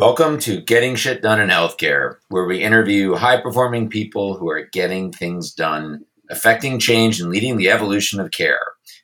[0.00, 4.66] Welcome to Getting Shit Done in Healthcare, where we interview high performing people who are
[4.72, 8.62] getting things done, affecting change, and leading the evolution of care.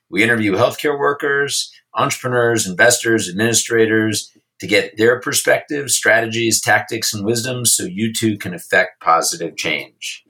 [0.08, 7.66] We interview healthcare workers, entrepreneurs, investors, administrators to get their perspectives, strategies, tactics, and wisdom
[7.66, 10.24] so you too can affect positive change.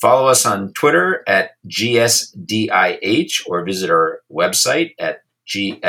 [0.00, 5.84] Follow us on Twitter at GSDIH or visit our website at gsdih.com,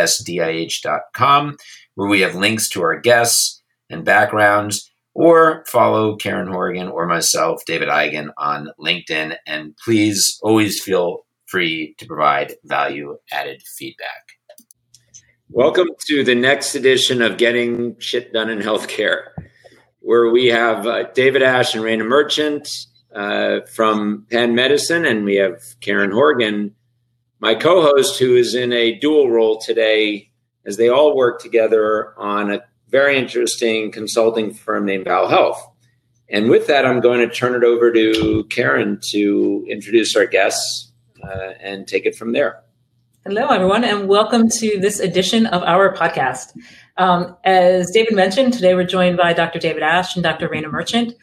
[1.96, 3.57] where we have links to our guests
[3.90, 9.36] and backgrounds, or follow Karen Horgan or myself, David Eigen, on LinkedIn.
[9.46, 14.28] And please always feel free to provide value added feedback.
[15.50, 19.30] Welcome to the next edition of Getting Shit Done in Healthcare,
[20.00, 22.68] where we have uh, David Asch and Raina Merchant
[23.16, 26.76] uh, from Penn Medicine, and we have Karen Horgan,
[27.40, 30.30] my co host, who is in a dual role today
[30.66, 35.62] as they all work together on a very interesting consulting firm named Val Health.
[36.30, 40.92] And with that, I'm going to turn it over to Karen to introduce our guests
[41.24, 42.64] uh, and take it from there.
[43.26, 46.58] Hello, everyone, and welcome to this edition of our podcast.
[46.98, 49.60] Um, as David mentioned, today we're joined by Dr.
[49.60, 50.48] David Asch and Dr.
[50.48, 51.14] Raina Merchant,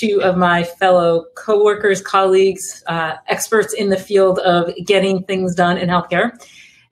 [0.00, 5.76] two of my fellow coworkers, colleagues, uh, experts in the field of getting things done
[5.76, 6.32] in healthcare.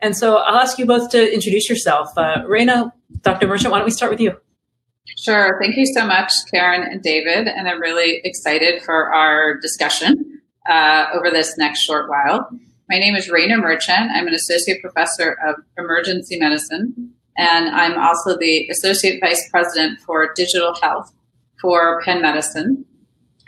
[0.00, 2.10] And so I'll ask you both to introduce yourself.
[2.16, 3.46] Uh, Raina, Dr.
[3.46, 4.36] Merchant, why don't we start with you?
[5.16, 5.58] Sure.
[5.60, 7.48] Thank you so much, Karen and David.
[7.48, 12.48] And I'm really excited for our discussion uh, over this next short while.
[12.88, 14.10] My name is Raina Merchant.
[14.12, 20.32] I'm an associate professor of emergency medicine, and I'm also the associate vice president for
[20.34, 21.12] digital health
[21.60, 22.86] for Penn Medicine.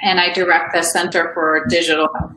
[0.02, 2.32] And I direct the Center for Digital Health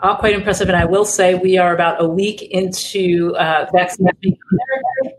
[0.00, 0.68] all quite impressive.
[0.68, 4.38] And I will say we are about a week into uh, vaccination.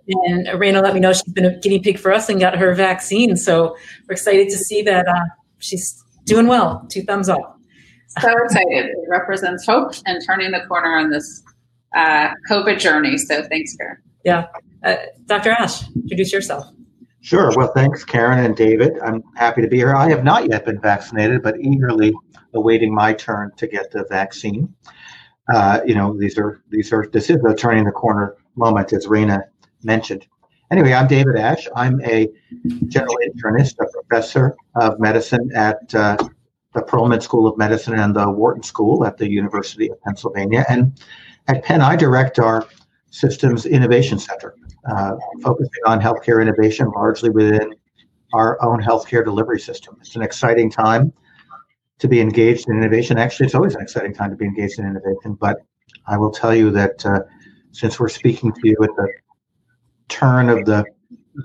[0.08, 2.74] And Raina let me know she's been a guinea pig for us and got her
[2.74, 3.36] vaccine.
[3.36, 3.76] So
[4.08, 5.26] we're excited to see that uh,
[5.60, 6.86] she's doing well.
[6.90, 7.60] Two thumbs up.
[8.20, 8.86] So excited.
[8.86, 11.44] It represents hope and turning the corner on this
[11.96, 13.18] uh, COVID journey.
[13.18, 13.98] So thanks, Karen.
[14.26, 14.48] Yeah.
[14.84, 14.96] Uh,
[15.26, 15.52] Dr.
[15.52, 16.66] Asch, introduce yourself.
[17.22, 17.52] Sure.
[17.56, 18.94] Well, thanks, Karen and David.
[19.04, 19.94] I'm happy to be here.
[19.94, 22.14] I have not yet been vaccinated, but eagerly
[22.54, 24.74] awaiting my turn to get the vaccine.
[25.54, 29.08] Uh, you know, these are these are this is a turning the corner moment, as
[29.08, 29.44] Raina
[29.84, 30.28] mentioned.
[30.72, 31.68] Anyway, I'm David Asch.
[31.76, 32.30] I'm a
[32.88, 36.16] general internist, a professor of medicine at uh,
[36.76, 40.66] the Perelman School of Medicine and the Wharton School at the University of Pennsylvania.
[40.70, 41.02] And
[41.48, 42.68] at Penn, I direct our
[43.10, 44.54] Systems Innovation Center,
[44.88, 47.74] uh, focusing on healthcare innovation largely within
[48.34, 49.98] our own healthcare delivery system.
[50.02, 51.12] It's an exciting time
[52.00, 53.18] to be engaged in innovation.
[53.18, 55.34] Actually, it's always an exciting time to be engaged in innovation.
[55.40, 55.58] But
[56.08, 57.20] I will tell you that uh,
[57.72, 59.08] since we're speaking to you at the
[60.08, 60.86] turn of the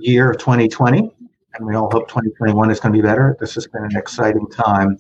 [0.01, 1.11] year of 2020,
[1.55, 4.49] and we all hope 2021 is going to be better, this has been an exciting
[4.49, 4.97] time,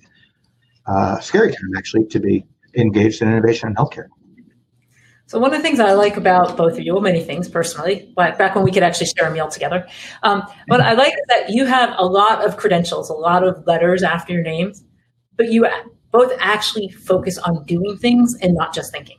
[0.87, 2.45] uh, scary time actually, to be
[2.77, 4.07] engaged in innovation in healthcare.
[5.27, 8.13] So one of the things I like about both of you, well, many things personally,
[8.15, 9.87] but back when we could actually share a meal together.
[10.23, 14.03] Um, but I like that you have a lot of credentials, a lot of letters
[14.03, 14.84] after your names
[15.37, 15.67] but you
[16.11, 19.19] both actually focus on doing things and not just thinking.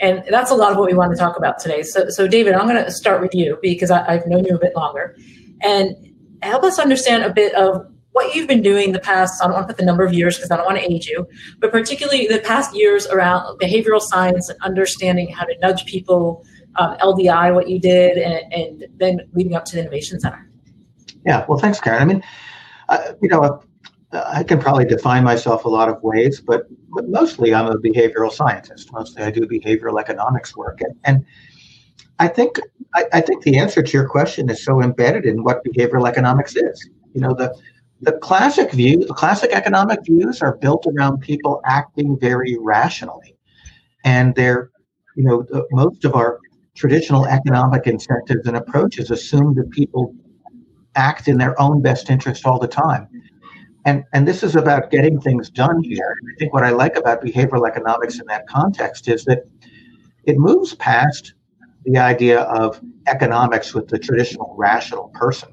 [0.00, 1.82] And that's a lot of what we want to talk about today.
[1.82, 4.58] So, so David, I'm going to start with you because I, have known you a
[4.58, 5.14] bit longer,
[5.60, 5.94] and
[6.42, 9.42] help us understand a bit of what you've been doing the past.
[9.42, 11.06] I don't want to put the number of years because I don't want to age
[11.06, 11.26] you,
[11.58, 16.44] but particularly the past years around behavioral science and understanding how to nudge people,
[16.76, 20.48] um, LDI, what you did, and, and, then leading up to the Innovation Center.
[21.26, 22.02] Yeah, well, thanks, Karen.
[22.02, 22.22] I mean,
[22.88, 23.62] uh, you know,
[24.12, 28.32] I can probably define myself a lot of ways, but, but mostly I'm a behavioral
[28.32, 28.92] scientist.
[28.92, 30.80] Mostly I do behavioral economics work.
[30.80, 31.24] And, and
[32.18, 32.58] I think
[32.94, 36.56] I, I, think the answer to your question is so embedded in what behavioral economics
[36.56, 36.88] is.
[37.14, 37.54] You know, the
[38.02, 43.36] the classic view, the classic economic views are built around people acting very rationally.
[44.04, 44.70] And they're,
[45.16, 46.40] you know, most of our
[46.74, 50.14] traditional economic incentives and approaches assume that people
[50.96, 53.06] act in their own best interest all the time
[53.84, 56.16] and and this is about getting things done here.
[56.34, 59.44] I think what I like about behavioral economics in that context is that
[60.24, 61.34] it moves past
[61.84, 65.48] the idea of economics with the traditional rational person,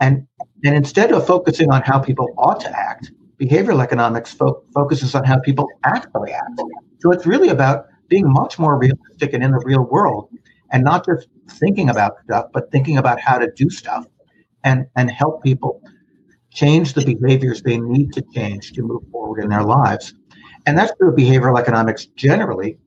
[0.00, 0.26] and
[0.64, 5.24] and instead of focusing on how people ought to act, behavioral economics fo- focuses on
[5.24, 6.60] how people actually act.
[7.00, 10.28] So it's really about being much more realistic and in the real world,
[10.70, 14.06] and not just thinking about stuff, but thinking about how to do stuff,
[14.64, 15.81] and and help people
[16.54, 20.14] change the behaviors they need to change to move forward in their lives.
[20.66, 22.78] And that's true of behavioral economics generally,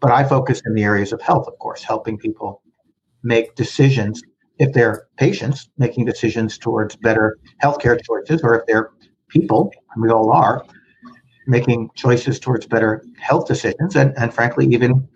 [0.00, 2.62] but I focus in the areas of health, of course, helping people
[3.22, 4.22] make decisions
[4.58, 8.90] if they're patients making decisions towards better healthcare choices, or if they're
[9.28, 10.64] people, and we all are,
[11.46, 15.08] making choices towards better health decisions, and, and frankly, even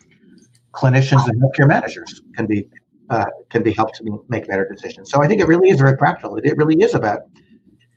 [0.73, 2.69] clinicians and healthcare managers can be
[3.11, 5.11] uh, can be helped to make better decisions.
[5.11, 6.37] So I think it really is very practical.
[6.37, 7.21] It, it really is about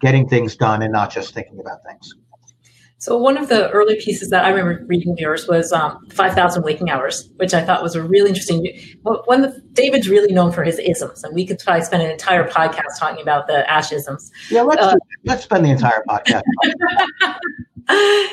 [0.01, 2.13] getting things done and not just thinking about things.
[2.99, 6.63] So one of the early pieces that I remember reading of yours was um, 5,000
[6.63, 8.67] Waking Hours, which I thought was a really interesting.
[9.03, 12.47] One the, David's really known for his isms, and we could probably spend an entire
[12.47, 14.31] podcast talking about the Asch isms.
[14.49, 14.95] Yeah, let's, uh,
[15.25, 16.41] let's spend the entire podcast.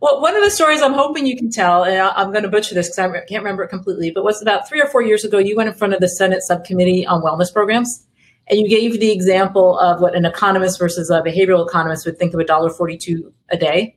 [0.00, 2.74] well, one of the stories I'm hoping you can tell, and I'm going to butcher
[2.74, 5.38] this because I can't remember it completely, but was about three or four years ago,
[5.38, 8.06] you went in front of the Senate subcommittee on wellness programs
[8.48, 12.34] and you gave the example of what an economist versus a behavioral economist would think
[12.34, 13.96] of a dollar forty-two a day.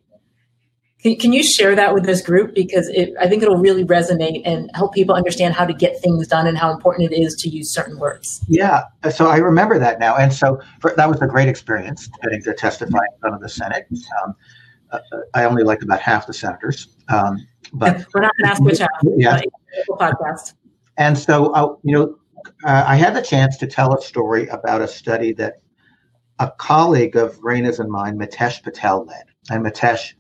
[1.06, 2.56] Can, can you share that with this group?
[2.56, 6.28] Because it, I think it'll really resonate and help people understand how to get things
[6.28, 8.44] done and how important it is to use certain words.
[8.48, 10.16] Yeah, so I remember that now.
[10.16, 13.50] And so for, that was a great experience getting to testify in front of the
[13.50, 13.86] Senate.
[14.24, 14.36] Um,
[14.92, 15.00] uh,
[15.36, 16.88] I only liked about half the senators.
[17.10, 18.90] Um, but we're not going to ask which half.
[19.16, 19.42] Yeah.
[19.90, 20.54] Podcast.
[20.98, 22.18] And so, uh, you know,
[22.64, 25.62] uh, I had the chance to tell a story about a study that
[26.40, 29.24] a colleague of Raina's and mine, Mitesh Patel, led.
[29.50, 30.14] And Mitesh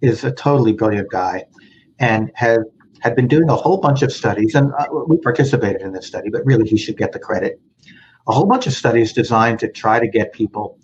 [0.00, 1.44] is a totally brilliant guy
[1.98, 2.58] and has
[3.00, 6.30] had been doing a whole bunch of studies, and uh, we participated in this study,
[6.30, 7.60] but really he should get the credit.
[8.28, 10.78] A whole bunch of studies designed to try to get people,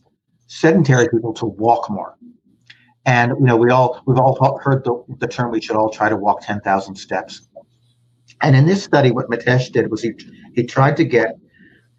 [0.48, 2.16] sedentary people, to walk more.
[3.06, 6.08] And you know, we all we've all heard the, the term we should all try
[6.08, 7.47] to walk ten thousand steps.
[8.42, 10.12] And in this study, what Mitesh did was he
[10.54, 11.36] he tried to get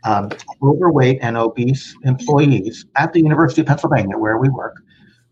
[0.04, 0.30] um,
[0.62, 4.82] overweight and obese employees at the University of Pennsylvania, where we work,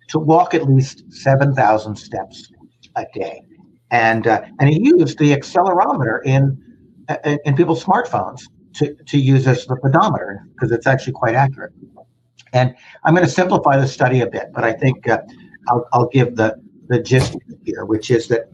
[0.09, 2.51] to walk at least 7,000 steps
[2.95, 3.42] a day.
[3.92, 6.62] And, uh, and he used the accelerometer in,
[7.24, 8.42] in, in people's smartphones
[8.75, 11.74] to, to use as the pedometer because it's actually quite accurate.
[12.54, 15.19] And I'm going to simplify the study a bit, but I think uh,
[15.69, 16.56] I'll, I'll give the,
[16.88, 18.50] the gist here, which is that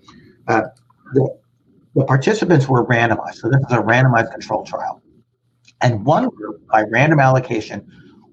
[0.48, 0.64] uh,
[1.14, 1.30] the,
[1.96, 3.36] the participants were randomized.
[3.36, 5.02] So this is a randomized control trial.
[5.82, 7.86] And one group, by random allocation,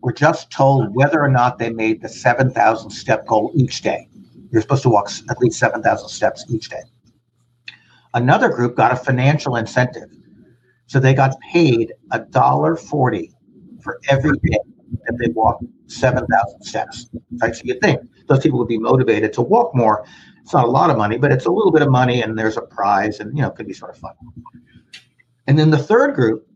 [0.03, 4.09] were just told whether or not they made the 7,000 step goal each day.
[4.51, 6.83] You're supposed to walk at least 7,000 steps each day.
[8.15, 10.11] Another group got a financial incentive.
[10.87, 13.31] So they got paid a dollar forty
[13.81, 14.59] for every day
[15.07, 17.09] that they walked 7,000 steps.
[17.41, 17.55] Right?
[17.55, 20.05] So you think those people would be motivated to walk more.
[20.43, 22.57] It's not a lot of money, but it's a little bit of money and there's
[22.57, 24.13] a prize and, you know, it could be sort of fun.
[25.47, 26.47] And then the third group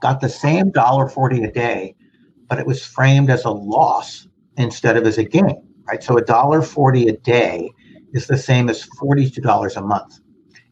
[0.00, 1.94] got the same dollar forty a day,
[2.48, 4.26] but it was framed as a loss
[4.56, 6.02] instead of as a gain, right?
[6.02, 7.70] So a dollar forty a day
[8.12, 10.18] is the same as forty-two dollars a month.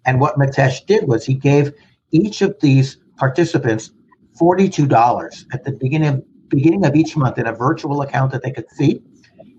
[0.04, 1.72] And what Mitesh did was he gave
[2.10, 3.92] each of these participants
[4.38, 8.42] forty-two dollars at the beginning of, beginning of each month in a virtual account that
[8.42, 9.00] they could see,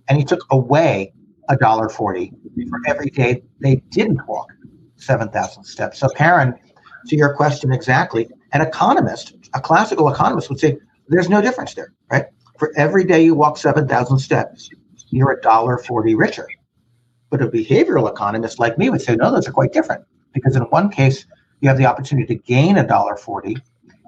[0.07, 1.13] and he took away
[1.51, 2.33] a dollar forty
[2.69, 4.47] for every day they didn't walk
[4.95, 5.99] seven thousand steps.
[5.99, 6.55] So, Karen,
[7.07, 10.77] to your question exactly, an economist, a classical economist, would say
[11.07, 12.25] there's no difference there, right?
[12.57, 14.69] For every day you walk 7,000 steps,
[15.09, 16.47] you're a dollar 40 richer.
[17.29, 20.05] But a behavioral economist like me would say, no, those are quite different.
[20.33, 21.25] Because in one case,
[21.61, 23.57] you have the opportunity to gain a dollar 40.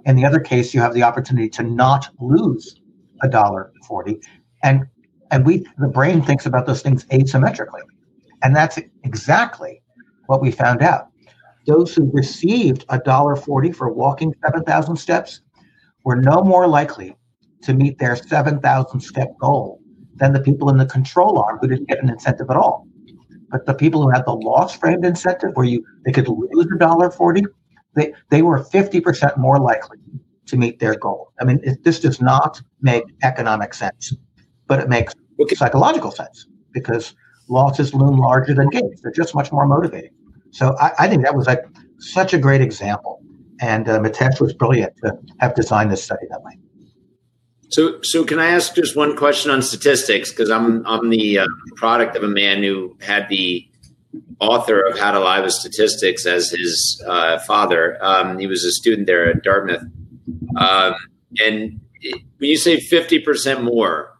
[0.06, 2.80] In the other case, you have the opportunity to not lose
[3.22, 4.20] a dollar 40.
[4.64, 4.86] And
[5.34, 7.82] and we the brain thinks about those things asymmetrically.
[8.44, 9.82] And that's exactly
[10.28, 11.08] what we found out.
[11.66, 15.42] Those who received a dollar 40 for walking 7,000 steps
[16.04, 17.18] were no more likely
[17.64, 19.80] to meet their 7,000 step goal
[20.16, 22.86] than the people in the control arm who didn't get an incentive at all.
[23.50, 26.78] But the people who had the loss framed incentive, where you they could lose a
[26.78, 27.44] dollar forty,
[27.96, 29.98] they they were 50% more likely
[30.46, 31.32] to meet their goal.
[31.40, 34.14] I mean, it, this does not make economic sense,
[34.68, 35.14] but it makes
[35.44, 35.56] okay.
[35.56, 37.16] psychological sense because
[37.50, 39.02] losses loom larger than gains.
[39.02, 40.12] They're just much more motivating.
[40.52, 41.64] So I, I think that was like
[42.00, 43.24] such a great example
[43.60, 46.58] and uh, Mitesh was brilliant to have designed this study that way.
[47.70, 50.30] So, so can I ask just one question on statistics?
[50.30, 53.68] Because I'm I'm the uh, product of a man who had the
[54.40, 57.98] author of How to Lie with Statistics as his uh, father.
[58.04, 59.84] Um, he was a student there at Dartmouth,
[60.58, 60.94] um,
[61.40, 61.80] and
[62.38, 64.13] when you say fifty percent more,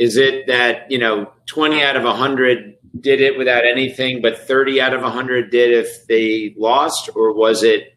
[0.00, 4.80] is it that you know twenty out of hundred did it without anything, but thirty
[4.80, 7.96] out of hundred did if they lost, or was it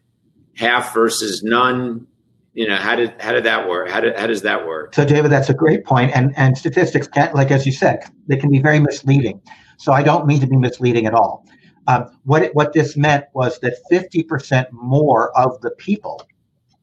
[0.54, 2.06] half versus none?
[2.52, 3.88] You know, how did how did that work?
[3.88, 4.94] How did how does that work?
[4.94, 6.12] So, David, that's a great point.
[6.14, 9.40] And and statistics can, like as you said, they can be very misleading.
[9.78, 11.46] So, I don't mean to be misleading at all.
[11.86, 16.26] Um, what it, what this meant was that 50% more of the people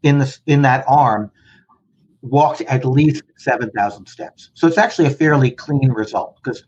[0.03, 1.31] in the in that arm
[2.21, 4.51] walked at least 7,000 steps.
[4.53, 6.63] So it's actually a fairly clean result because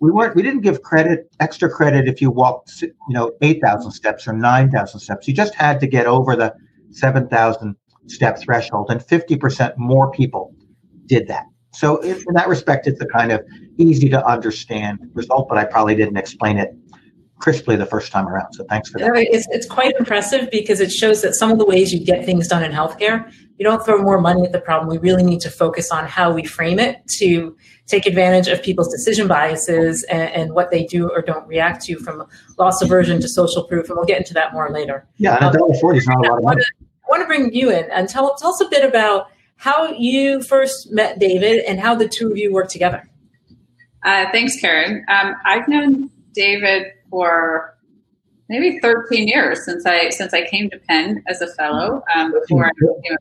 [0.00, 4.26] we weren't we didn't give credit extra credit if you walked you know 8,000 steps
[4.26, 5.28] or 9,000 steps.
[5.28, 6.54] You just had to get over the
[6.90, 7.76] 7,000
[8.06, 10.54] step threshold and 50% more people
[11.06, 11.44] did that.
[11.72, 13.44] So in, that respect it's a kind of
[13.78, 16.70] easy to understand result but I probably didn't explain it
[17.40, 18.52] crisply the first time around.
[18.52, 19.10] So thanks for that.
[19.14, 22.46] It's, it's quite impressive because it shows that some of the ways you get things
[22.46, 24.88] done in healthcare, you don't throw more money at the problem.
[24.88, 27.54] We really need to focus on how we frame it to
[27.86, 31.98] take advantage of people's decision biases and, and what they do or don't react to
[31.98, 32.24] from
[32.58, 33.88] loss aversion to social proof.
[33.90, 35.06] And we'll get into that more later.
[35.18, 36.62] Yeah, and um, $1.40 is not a lot of money.
[36.80, 39.26] I want to bring you in and tell, tell us a bit about
[39.56, 43.06] how you first met David and how the two of you work together.
[44.02, 45.04] Uh, thanks, Karen.
[45.08, 47.76] Um, I've known David for
[48.50, 52.02] maybe 13 years since I since I came to Penn as a fellow.
[52.14, 52.70] Um, before I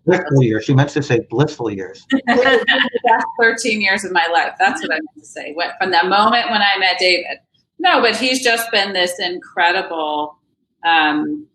[0.06, 0.66] blissful years.
[0.66, 2.06] She meant to say blissful years.
[2.10, 4.54] the best 13 years of my life.
[4.60, 5.54] That's what I meant to say.
[5.54, 7.38] What, from the moment when I met David.
[7.78, 10.38] No, but he's just been this incredible
[10.84, 11.48] um,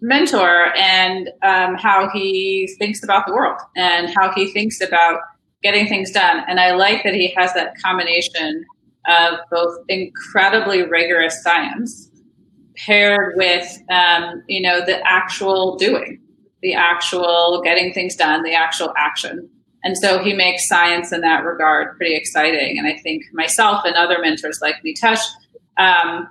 [0.00, 5.18] mentor and um, how he thinks about the world and how he thinks about
[5.62, 6.44] getting things done.
[6.46, 8.64] And I like that he has that combination
[9.08, 12.10] of both incredibly rigorous science
[12.76, 16.20] paired with um, you know the actual doing
[16.62, 19.48] the actual getting things done the actual action
[19.82, 23.94] and so he makes science in that regard pretty exciting and i think myself and
[23.96, 25.22] other mentors like mitesh
[25.76, 26.28] um,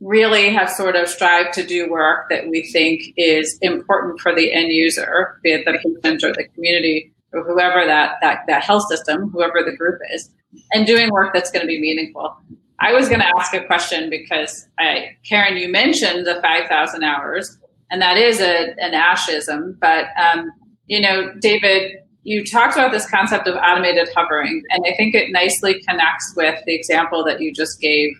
[0.00, 4.52] really have sort of strived to do work that we think is important for the
[4.52, 8.86] end user be it the patient or the community or whoever that, that, that health
[8.88, 10.30] system whoever the group is
[10.72, 12.36] and doing work that's going to be meaningful.
[12.82, 17.56] I was going to ask a question because I, Karen, you mentioned the 5,000 hours,
[17.92, 19.78] and that is a, an ASHism.
[19.80, 20.50] But, um,
[20.86, 21.92] you know, David,
[22.24, 26.60] you talked about this concept of automated hovering, and I think it nicely connects with
[26.66, 28.10] the example that you just gave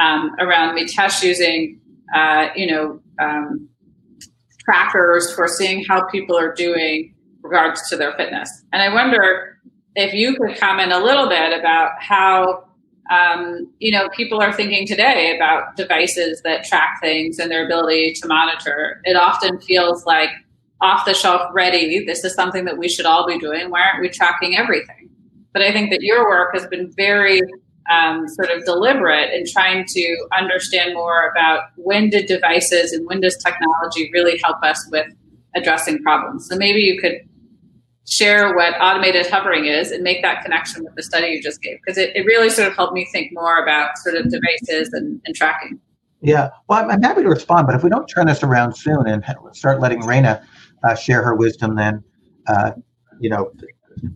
[0.00, 1.80] um, around Mitesh using,
[2.12, 3.68] uh, you know, um,
[4.64, 8.50] trackers for seeing how people are doing regards to their fitness.
[8.72, 9.56] And I wonder
[9.94, 12.69] if you could comment a little bit about how
[13.10, 18.14] um, you know people are thinking today about devices that track things and their ability
[18.14, 19.00] to monitor.
[19.04, 20.30] It often feels like
[20.80, 22.04] off the shelf ready.
[22.04, 23.70] This is something that we should all be doing.
[23.70, 25.10] Why aren't we tracking everything?
[25.52, 27.40] But I think that your work has been very
[27.90, 33.20] um, sort of deliberate in trying to understand more about when did devices and when
[33.20, 35.06] does technology really help us with
[35.56, 36.48] addressing problems.
[36.48, 37.20] So maybe you could
[38.10, 41.78] share what automated hovering is and make that connection with the study you just gave
[41.84, 45.20] because it, it really sort of helped me think more about sort of devices and,
[45.24, 45.78] and tracking.
[46.20, 46.50] Yeah.
[46.68, 49.24] Well I'm, I'm, happy to respond but if we don't turn this around soon and
[49.52, 50.44] start letting Raina
[50.82, 52.02] uh, share her wisdom then
[52.48, 52.72] uh,
[53.20, 53.52] you know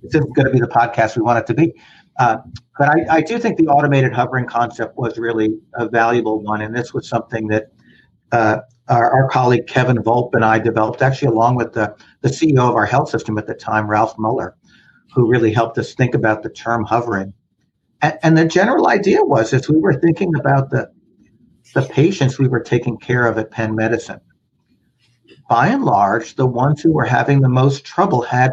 [0.02, 1.72] isn't going to be the podcast we want it to be.
[2.18, 2.38] Uh,
[2.78, 6.74] but I, I, do think the automated hovering concept was really a valuable one and
[6.74, 7.72] this was something that
[8.30, 12.68] uh, our, our, colleague Kevin Volpp and I developed, actually, along with the, the CEO
[12.68, 14.56] of our health system at the time, Ralph Muller,
[15.14, 17.32] who really helped us think about the term hovering.
[18.02, 20.90] And, and the general idea was as we were thinking about the,
[21.74, 24.20] the patients we were taking care of at Penn Medicine,
[25.48, 28.52] by and large, the ones who were having the most trouble had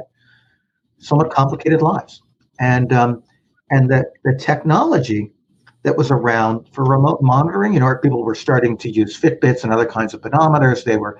[0.98, 2.22] somewhat complicated lives.
[2.60, 3.24] And, um,
[3.70, 5.32] and the, the technology
[5.84, 7.74] that was around for remote monitoring.
[7.74, 10.84] You know, people were starting to use Fitbits and other kinds of pedometers.
[10.84, 11.20] They were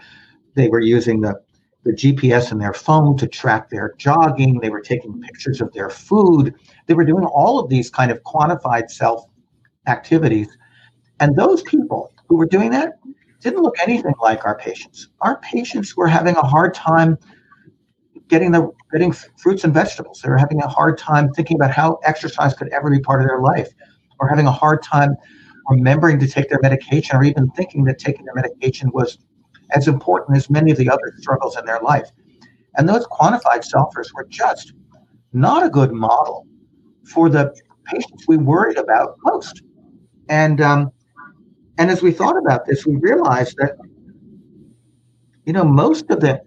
[0.56, 1.40] they were using the
[1.84, 4.60] the GPS in their phone to track their jogging.
[4.60, 6.54] They were taking pictures of their food.
[6.86, 9.26] They were doing all of these kind of quantified self
[9.88, 10.48] activities.
[11.20, 13.00] And those people who were doing that
[13.42, 15.10] didn't look anything like our patients.
[15.22, 17.18] Our patients were having a hard time
[18.28, 20.22] getting the getting fruits and vegetables.
[20.22, 23.28] They were having a hard time thinking about how exercise could ever be part of
[23.28, 23.74] their life
[24.22, 25.16] or having a hard time
[25.70, 29.18] remembering to take their medication or even thinking that taking their medication was
[29.72, 32.10] as important as many of the other struggles in their life.
[32.78, 34.74] And those quantified selfers were just
[35.34, 36.46] not a good model
[37.06, 37.54] for the
[37.86, 39.64] patients we worried about most.
[40.30, 40.92] And um,
[41.78, 43.76] and as we thought about this, we realized that
[45.46, 46.42] you know most of the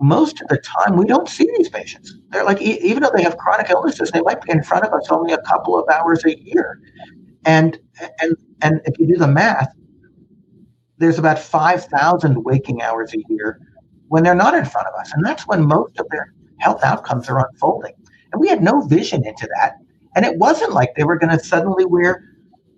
[0.00, 2.14] most of the time we don't see these patients.
[2.30, 5.08] They're like, even though they have chronic illnesses, they might be in front of us
[5.10, 6.80] only a couple of hours a year.
[7.44, 7.78] And
[8.20, 9.72] and and if you do the math,
[10.98, 13.60] there's about five thousand waking hours a year
[14.08, 17.28] when they're not in front of us, and that's when most of their health outcomes
[17.28, 17.94] are unfolding.
[18.32, 19.74] And we had no vision into that.
[20.16, 22.24] And it wasn't like they were going to suddenly wear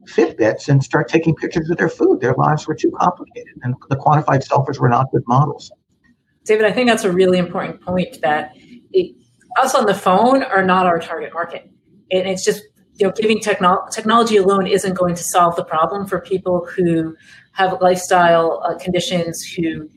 [0.06, 2.20] Fitbits and start taking pictures of their food.
[2.20, 5.70] Their lives were too complicated, and the quantified selfers were not good models.
[6.44, 8.52] David, I think that's a really important point that
[8.92, 9.14] it,
[9.59, 11.70] us on the phone are not our target market.
[12.11, 12.62] And it's just,
[12.94, 17.16] you know, giving techno- technology alone isn't going to solve the problem for people who
[17.52, 19.88] have lifestyle uh, conditions, who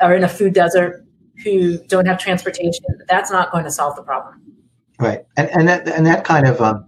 [0.00, 1.04] are in a food desert,
[1.44, 2.84] who don't have transportation.
[3.08, 4.40] That's not going to solve the problem.
[4.98, 5.24] Right.
[5.36, 6.86] And, and that, and that kind of, um,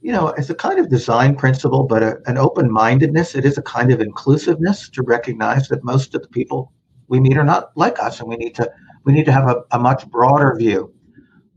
[0.00, 3.34] you know, it's a kind of design principle, but a, an open mindedness.
[3.34, 6.72] It is a kind of inclusiveness to recognize that most of the people
[7.08, 8.70] we meet are not like us, and we need to
[9.04, 10.92] we need to have a, a much broader view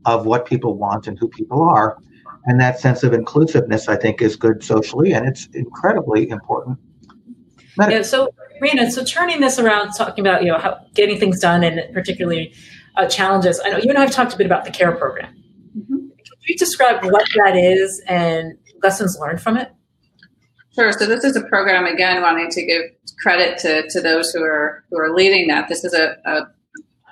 [0.04, 1.98] of what people want and who people are.
[2.44, 6.78] And that sense of inclusiveness, I think, is good socially, and it's incredibly important.
[7.78, 8.02] Yeah.
[8.02, 8.30] So,
[8.60, 12.52] Raina, so turning this around, talking about you know how getting things done, and particularly
[12.96, 13.60] uh, challenges.
[13.64, 15.34] I know you and I have talked a bit about the care program.
[15.76, 15.96] Mm-hmm.
[15.96, 19.70] Can you describe what that is and lessons learned from it?
[20.74, 20.90] Sure.
[20.92, 22.82] So this is a program again, wanting to give
[23.22, 25.68] credit to, to those who are who are leading that.
[25.68, 26.46] This is a, a,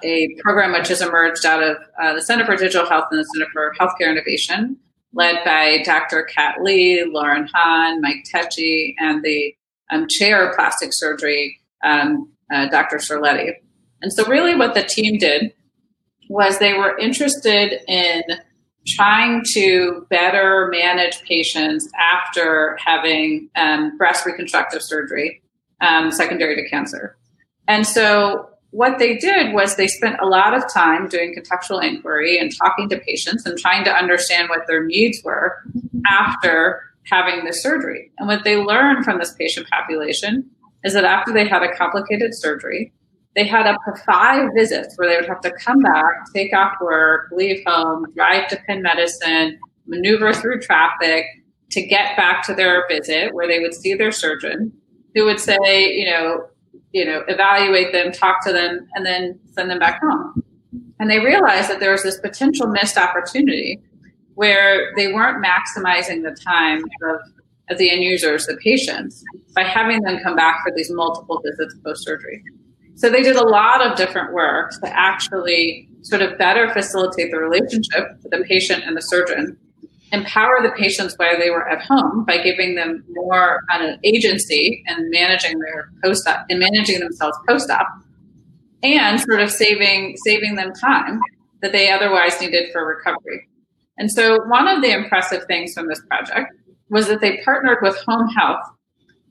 [0.03, 3.25] a program which has emerged out of uh, the Center for Digital Health and the
[3.25, 4.79] Center for Healthcare Innovation,
[5.13, 6.23] led by Dr.
[6.23, 9.55] Kat Lee, Lauren Hahn, Mike Tecci, and the
[9.91, 12.97] um, chair of plastic surgery, um, uh, Dr.
[12.97, 13.53] Serletti.
[14.01, 15.53] And so, really, what the team did
[16.31, 18.23] was they were interested in
[18.87, 25.43] trying to better manage patients after having um, breast reconstructive surgery
[25.81, 27.17] um, secondary to cancer.
[27.69, 32.39] And so what they did was they spent a lot of time doing contextual inquiry
[32.39, 35.57] and talking to patients and trying to understand what their needs were
[36.09, 38.13] after having the surgery.
[38.19, 40.49] And what they learned from this patient population
[40.85, 42.93] is that after they had a complicated surgery,
[43.37, 46.75] they had up to five visits where they would have to come back, take off
[46.81, 51.27] work, leave home, drive to Penn Medicine, maneuver through traffic
[51.71, 54.73] to get back to their visit where they would see their surgeon
[55.15, 56.47] who would say, you know,
[56.93, 60.43] you know, evaluate them, talk to them, and then send them back home.
[60.99, 63.81] And they realized that there was this potential missed opportunity
[64.35, 67.21] where they weren't maximizing the time of,
[67.71, 69.23] of the end users, the patients,
[69.55, 72.43] by having them come back for these multiple visits post surgery.
[72.97, 77.39] So they did a lot of different work to actually sort of better facilitate the
[77.39, 79.59] relationship the patient and the surgeon,
[80.13, 84.83] empower the patients while they were at home by giving them more kind of agency
[84.87, 87.87] and managing their post op and managing themselves post op,
[88.83, 91.21] and sort of saving saving them time
[91.63, 93.47] that they otherwise needed for recovery.
[93.99, 96.55] And so one of the impressive things from this project
[96.89, 98.65] was that they partnered with home health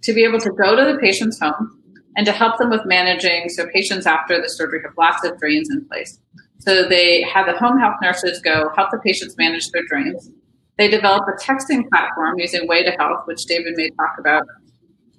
[0.04, 1.79] to be able to go to the patient's home
[2.20, 3.48] and to help them with managing.
[3.48, 6.20] So patients after the surgery have lots of drains in place.
[6.58, 10.30] So they have the home health nurses go help the patients manage their drains.
[10.78, 14.44] They developed a texting platform using Way to Health, which David may talk about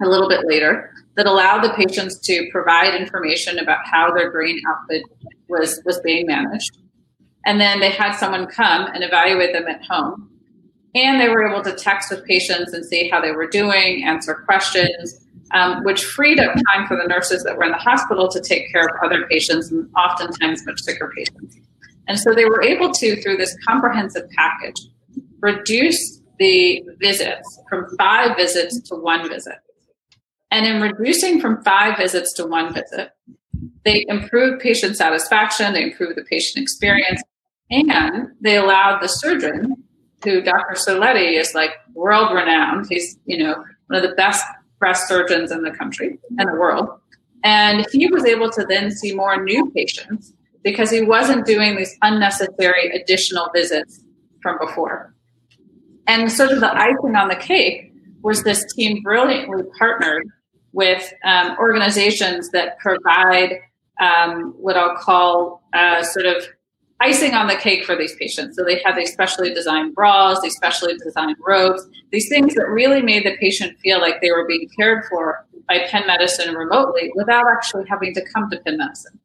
[0.02, 4.60] a little bit later, that allowed the patients to provide information about how their drain
[4.68, 5.00] output
[5.48, 6.76] was, was being managed.
[7.46, 10.28] And then they had someone come and evaluate them at home.
[10.94, 14.34] And they were able to text with patients and see how they were doing, answer
[14.34, 18.40] questions, um, which freed up time for the nurses that were in the hospital to
[18.40, 21.56] take care of other patients and oftentimes much sicker patients.
[22.08, 24.80] And so they were able to, through this comprehensive package,
[25.40, 29.56] reduce the visits from five visits to one visit.
[30.50, 33.10] And in reducing from five visits to one visit,
[33.84, 37.22] they improved patient satisfaction, they improved the patient experience,
[37.70, 39.84] and they allowed the surgeon,
[40.24, 40.74] who Dr.
[40.74, 44.44] Serletti is like world renowned, he's, you know, one of the best
[44.80, 46.88] breast surgeons in the country and the world.
[47.44, 50.32] And he was able to then see more new patients
[50.64, 54.04] because he wasn't doing these unnecessary additional visits
[54.42, 55.14] from before.
[56.06, 60.26] And sort of the icing on the cake was this team brilliantly partnered
[60.72, 63.60] with um, organizations that provide
[64.00, 66.44] um, what I'll call uh, sort of
[67.00, 68.56] icing on the cake for these patients.
[68.56, 73.02] So they had these specially designed bras, these specially designed robes, these things that really
[73.02, 77.44] made the patient feel like they were being cared for by Penn Medicine remotely without
[77.50, 79.18] actually having to come to Penn Medicine.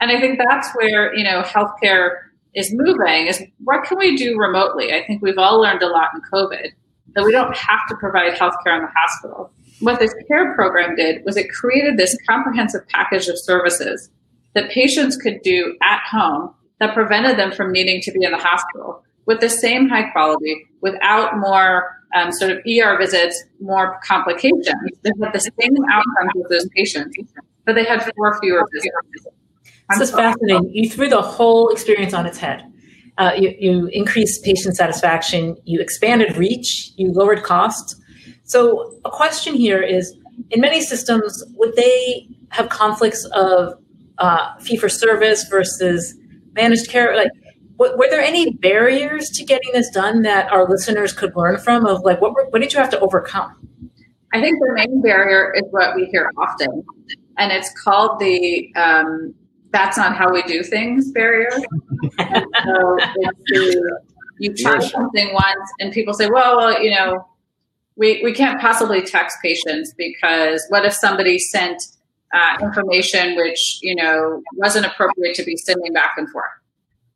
[0.00, 2.16] And I think that's where, you know, healthcare
[2.54, 4.92] is moving is what can we do remotely?
[4.92, 6.72] I think we've all learned a lot in COVID
[7.14, 9.52] that we don't have to provide healthcare in the hospital.
[9.80, 14.10] What this care program did was it created this comprehensive package of services
[14.54, 16.54] that patients could do at home
[16.84, 20.66] that prevented them from needing to be in the hospital with the same high quality
[20.82, 24.66] without more um, sort of ER visits, more complications.
[25.02, 27.16] They had the same outcomes with those patients,
[27.64, 29.26] but they had four fewer visits.
[29.90, 30.70] This is fascinating.
[30.74, 32.70] You threw the whole experience on its head.
[33.16, 37.96] Uh, you, you increased patient satisfaction, you expanded reach, you lowered costs.
[38.42, 40.16] So, a question here is
[40.50, 43.74] in many systems, would they have conflicts of
[44.18, 46.16] uh, fee for service versus
[46.54, 47.16] managed care?
[47.16, 47.30] Like,
[47.78, 51.86] w- were there any barriers to getting this done that our listeners could learn from?
[51.86, 53.68] Of like, what were, what did you have to overcome?
[54.32, 56.84] I think the main barrier is what we hear often,
[57.38, 59.34] and it's called the um,
[59.70, 61.50] "that's not how we do things" barrier.
[61.52, 61.64] so
[62.18, 64.00] it's the,
[64.40, 67.26] you try something once, and people say, "Well, well, you know."
[67.96, 71.80] We, we can't possibly text patients because what if somebody sent
[72.34, 76.50] uh, information which you know wasn't appropriate to be sending back and forth.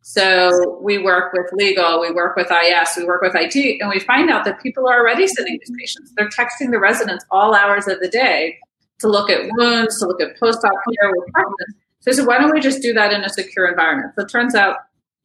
[0.02, 4.00] So we work with legal, we work with IS, we work with IT, and we
[4.00, 6.12] find out that people are already sending these patients.
[6.16, 8.58] They're texting the residents all hours of the day
[9.00, 11.12] to look at wounds, to look at post-op care.
[12.00, 14.14] So I said, why don't we just do that in a secure environment?
[14.16, 14.78] So it turns out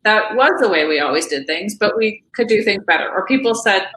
[0.04, 3.10] that was the way we always did things, but we could do things better.
[3.10, 3.88] Or people said,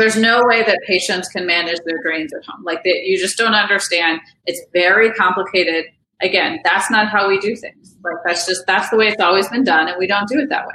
[0.00, 2.64] there's no way that patients can manage their drains at home.
[2.64, 4.20] Like they, you just don't understand.
[4.46, 5.84] It's very complicated.
[6.22, 7.96] Again, that's not how we do things.
[8.02, 10.48] Like that's just that's the way it's always been done, and we don't do it
[10.48, 10.74] that way.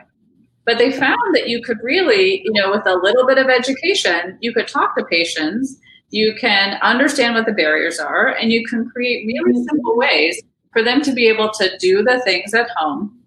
[0.66, 4.38] But they found that you could really, you know, with a little bit of education,
[4.42, 5.78] you could talk to patients.
[6.10, 9.64] You can understand what the barriers are, and you can create really mm-hmm.
[9.70, 13.20] simple ways for them to be able to do the things at home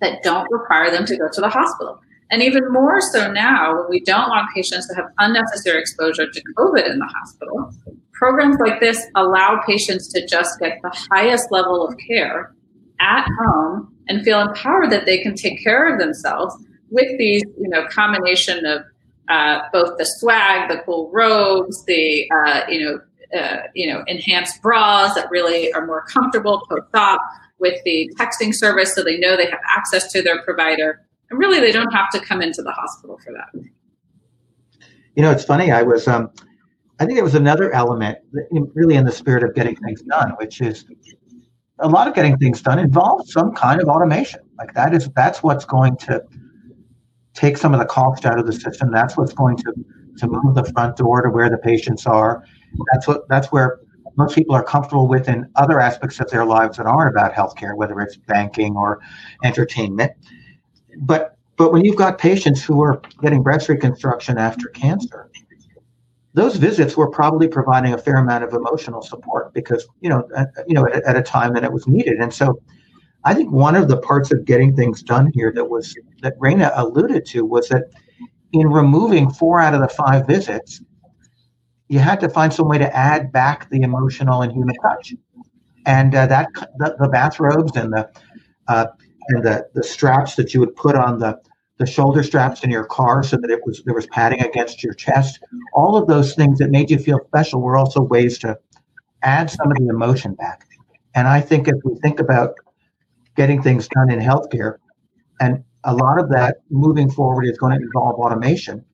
[0.00, 2.00] that don't require them to go to the hospital.
[2.30, 6.42] And even more so now, when we don't want patients to have unnecessary exposure to
[6.56, 7.72] COVID in the hospital,
[8.12, 12.54] programs like this allow patients to just get the highest level of care
[13.00, 16.54] at home and feel empowered that they can take care of themselves
[16.90, 18.82] with these, you know, combination of
[19.28, 23.00] uh, both the swag, the cool robes, the uh, you know,
[23.38, 27.20] uh, you know, enhanced bras that really are more comfortable post-op,
[27.60, 31.60] with the texting service, so they know they have access to their provider and really,
[31.60, 33.62] they don't have to come into the hospital for that.
[35.16, 35.70] You know, it's funny.
[35.70, 36.30] I was, um,
[36.98, 38.18] I think it was another element,
[38.50, 40.84] really in the spirit of getting things done, which is
[41.78, 44.40] a lot of getting things done involves some kind of automation.
[44.58, 46.22] Like that is that's what's going to
[47.34, 48.90] take some of the cost out of the system.
[48.92, 49.72] That's what's going to
[50.18, 52.44] to move the front door to where the patients are.
[52.92, 53.80] That's what that's where
[54.16, 57.76] most people are comfortable with in other aspects of their lives that aren't about healthcare,
[57.76, 59.00] whether it's banking or
[59.44, 60.12] entertainment
[61.00, 65.30] but but when you've got patients who are getting breast reconstruction after cancer,
[66.32, 70.48] those visits were probably providing a fair amount of emotional support because you know at,
[70.66, 72.60] you know at, at a time that it was needed, and so
[73.24, 76.72] I think one of the parts of getting things done here that was that Raina
[76.74, 77.84] alluded to was that
[78.52, 80.80] in removing four out of the five visits,
[81.88, 85.14] you had to find some way to add back the emotional and human touch,
[85.86, 88.08] and uh, that the, the, bathrobes and the
[88.68, 88.86] uh,
[89.28, 91.38] and the, the straps that you would put on the,
[91.78, 94.94] the shoulder straps in your car so that it was there was padding against your
[94.94, 95.40] chest.
[95.74, 98.58] All of those things that made you feel special were also ways to
[99.22, 100.66] add some of the emotion back.
[101.14, 102.54] And I think if we think about
[103.36, 104.76] getting things done in healthcare,
[105.40, 108.84] and a lot of that moving forward is going to involve automation.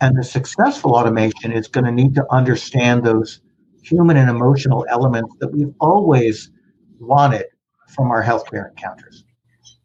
[0.00, 3.40] And the successful automation is going to need to understand those
[3.82, 6.50] human and emotional elements that we've always
[6.98, 7.46] wanted
[7.88, 9.23] from our healthcare encounters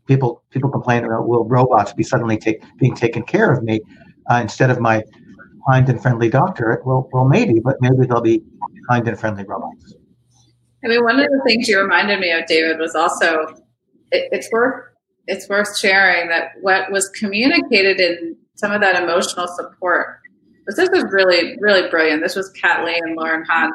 [0.09, 3.79] people people complain about will robots be suddenly take, being taken care of me
[4.29, 5.03] uh, instead of my
[5.69, 6.81] kind and friendly doctor?
[6.83, 8.43] Well, well, maybe, but maybe they'll be
[8.89, 9.93] kind and friendly robots.
[10.83, 13.43] I mean, one of the things you reminded me of, David, was also
[14.11, 14.85] it, it's worth
[15.27, 20.17] it's worth sharing that what was communicated in some of that emotional support.
[20.67, 22.23] This was really really brilliant.
[22.23, 23.71] This was Kat Lee and Lauren Hahn.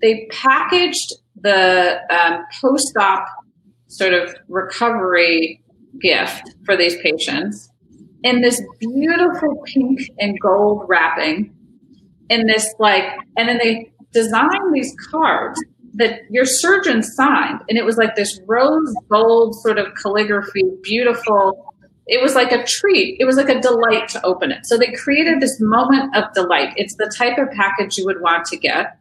[0.00, 3.26] They packaged the um, post-op
[3.90, 5.62] sort of recovery
[6.00, 7.68] gift for these patients.
[8.22, 11.52] In this beautiful pink and gold wrapping
[12.28, 13.04] in this like
[13.36, 15.60] and then they designed these cards
[15.94, 21.74] that your surgeon signed and it was like this rose gold sort of calligraphy beautiful.
[22.06, 23.16] It was like a treat.
[23.20, 24.66] It was like a delight to open it.
[24.66, 26.72] So they created this moment of delight.
[26.76, 28.98] It's the type of package you would want to get.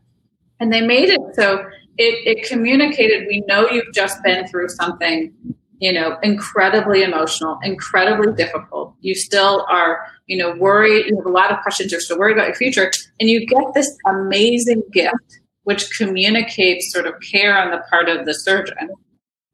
[0.59, 1.65] And they made it so
[1.99, 5.33] it, it communicated, we know you've just been through something,
[5.79, 8.95] you know, incredibly emotional, incredibly difficult.
[9.01, 11.07] You still are, you know, worried.
[11.07, 11.91] You have a lot of questions.
[11.91, 12.89] You're still worried about your future.
[13.19, 18.25] And you get this amazing gift, which communicates sort of care on the part of
[18.25, 18.89] the surgeon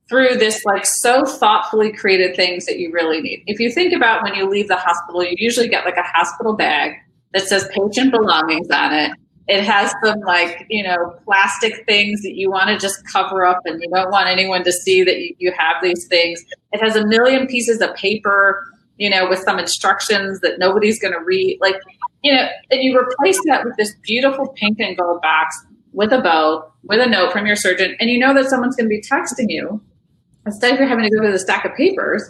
[0.08, 3.44] through this like so thoughtfully created things that you really need.
[3.48, 6.54] If you think about when you leave the hospital, you usually get like a hospital
[6.54, 6.92] bag
[7.34, 9.12] that says patient belongings on it
[9.48, 13.60] it has some like you know plastic things that you want to just cover up
[13.66, 16.44] and you don't want anyone to see that you, you have these things.
[16.72, 18.64] It has a million pieces of paper
[18.98, 21.76] you know with some instructions that nobody's going to read like
[22.24, 25.56] you know and you replace that with this beautiful pink and gold box
[25.92, 28.86] with a bow with a note from your surgeon and you know that someone's going
[28.86, 29.82] to be texting you
[30.46, 32.24] instead of you're having to go through the stack of papers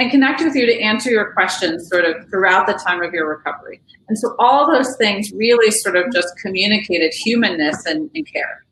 [0.00, 3.28] and connect with you to answer your questions sort of throughout the time of your
[3.28, 3.80] recovery.
[4.08, 8.64] And so all those things really sort of just communicated humanness and, and care.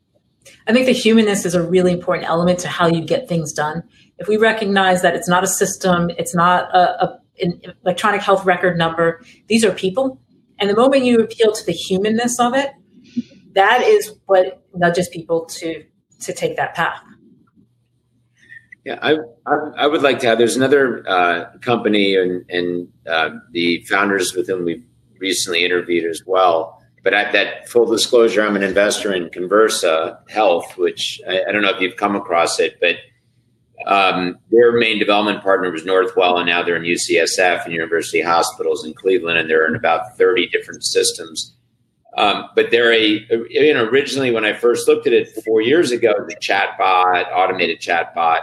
[0.67, 3.83] I think the humanness is a really important element to how you get things done.
[4.17, 8.43] If we recognize that it's not a system, it's not a, a an electronic health
[8.43, 10.19] record number, these are people.
[10.59, 12.71] And the moment you appeal to the humanness of it,
[13.53, 15.83] that is what nudges people to
[16.21, 17.01] to take that path.
[18.85, 20.37] Yeah, I, I, I would like to have.
[20.37, 24.85] There's another uh, company and, and uh, the founders with whom we've
[25.19, 30.77] recently interviewed as well but at that full disclosure, I'm an investor in Conversa Health,
[30.77, 32.97] which I, I don't know if you've come across it, but
[33.85, 38.85] um, their main development partner was Northwell, and now they're in UCSF and University Hospitals
[38.85, 41.55] in Cleveland, and they're in about 30 different systems.
[42.17, 45.91] Um, but they're a, you know, originally when I first looked at it four years
[45.91, 48.39] ago, the chatbot, automated chatbot.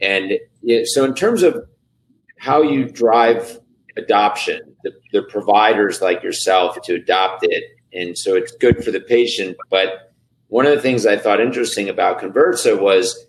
[0.00, 0.38] And
[0.84, 1.64] so, in terms of
[2.38, 3.60] how you drive
[3.96, 7.64] adoption, the, the providers like yourself to adopt it.
[7.92, 9.56] And so it's good for the patient.
[9.68, 10.12] But
[10.48, 13.26] one of the things I thought interesting about Conversa was,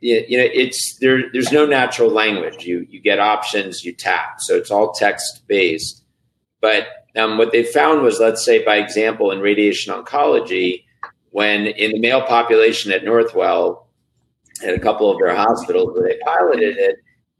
[0.00, 1.30] you know, it's there.
[1.32, 2.64] There's no natural language.
[2.64, 4.40] You you get options, you tap.
[4.40, 6.02] So it's all text based.
[6.60, 10.84] But um, what they found was, let's say, by example, in radiation oncology,
[11.30, 13.84] when in the male population at Northwell,
[14.62, 16.96] at a couple of their hospitals where they piloted it,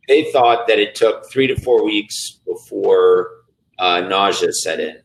[0.09, 3.31] they thought that it took three to four weeks before
[3.79, 4.97] uh, nausea set in.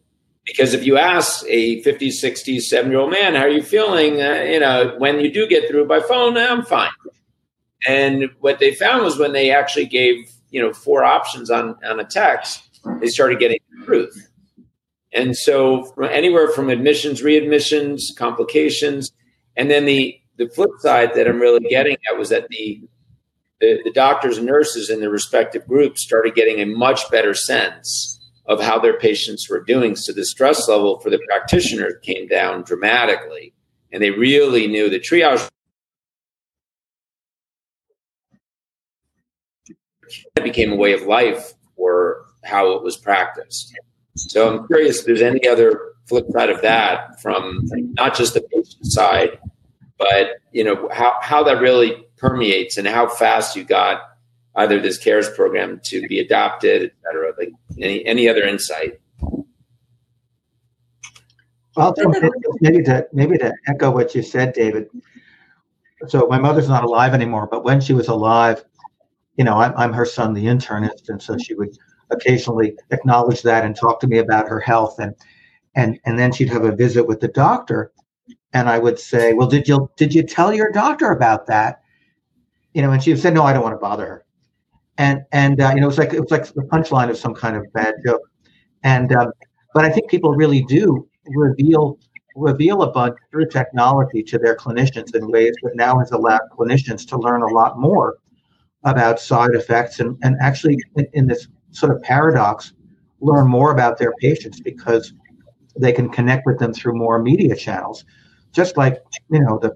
[0.46, 4.22] Because if you ask a 50, 60, 7 year old man, how are you feeling?
[4.22, 6.90] Uh, you know, when you do get through by phone, I'm fine.
[7.86, 10.16] And what they found was when they actually gave,
[10.50, 14.30] you know, four options on, on a text, they started getting truth.
[15.14, 19.12] And so anywhere from admissions, readmissions, complications,
[19.56, 22.82] and then the the flip side that I'm really getting at was that the
[23.60, 28.14] the, the doctors and nurses in their respective groups started getting a much better sense
[28.46, 29.96] of how their patients were doing.
[29.96, 33.56] So the stress level for the practitioner came down dramatically,
[33.92, 35.50] and they really knew the triage
[40.36, 43.74] That became a way of life for how it was practiced.
[44.16, 48.42] So I'm curious if there's any other flip side of that from not just the
[48.42, 49.40] patient side,
[49.98, 54.02] but you know how, how that really permeates and how fast you got
[54.56, 57.34] either this CARES program to be adopted, et cetera?
[57.38, 59.00] Like any, any other insight?
[61.76, 61.94] Well,
[62.60, 64.88] maybe to maybe to echo what you said, David.
[66.08, 68.64] So my mother's not alive anymore, but when she was alive,
[69.36, 71.78] you know, I'm, I'm her son, the internist, and so she would
[72.10, 75.14] occasionally acknowledge that and talk to me about her health, and
[75.76, 77.92] and and then she'd have a visit with the doctor,
[78.54, 81.82] and I would say, "Well, did you did you tell your doctor about that?"
[82.74, 84.26] You know, and she say, "No, I don't want to bother her."
[84.98, 87.34] and and uh, you know it was like it was like the punchline of some
[87.34, 88.22] kind of bad joke
[88.84, 89.32] and um,
[89.74, 91.98] but i think people really do reveal
[92.36, 97.08] reveal a bunch through technology to their clinicians in ways that now has allowed clinicians
[97.08, 98.18] to learn a lot more
[98.84, 102.74] about side effects and, and actually in, in this sort of paradox
[103.22, 105.14] learn more about their patients because
[105.80, 108.06] they can connect with them through more media channels
[108.52, 109.74] just like you know the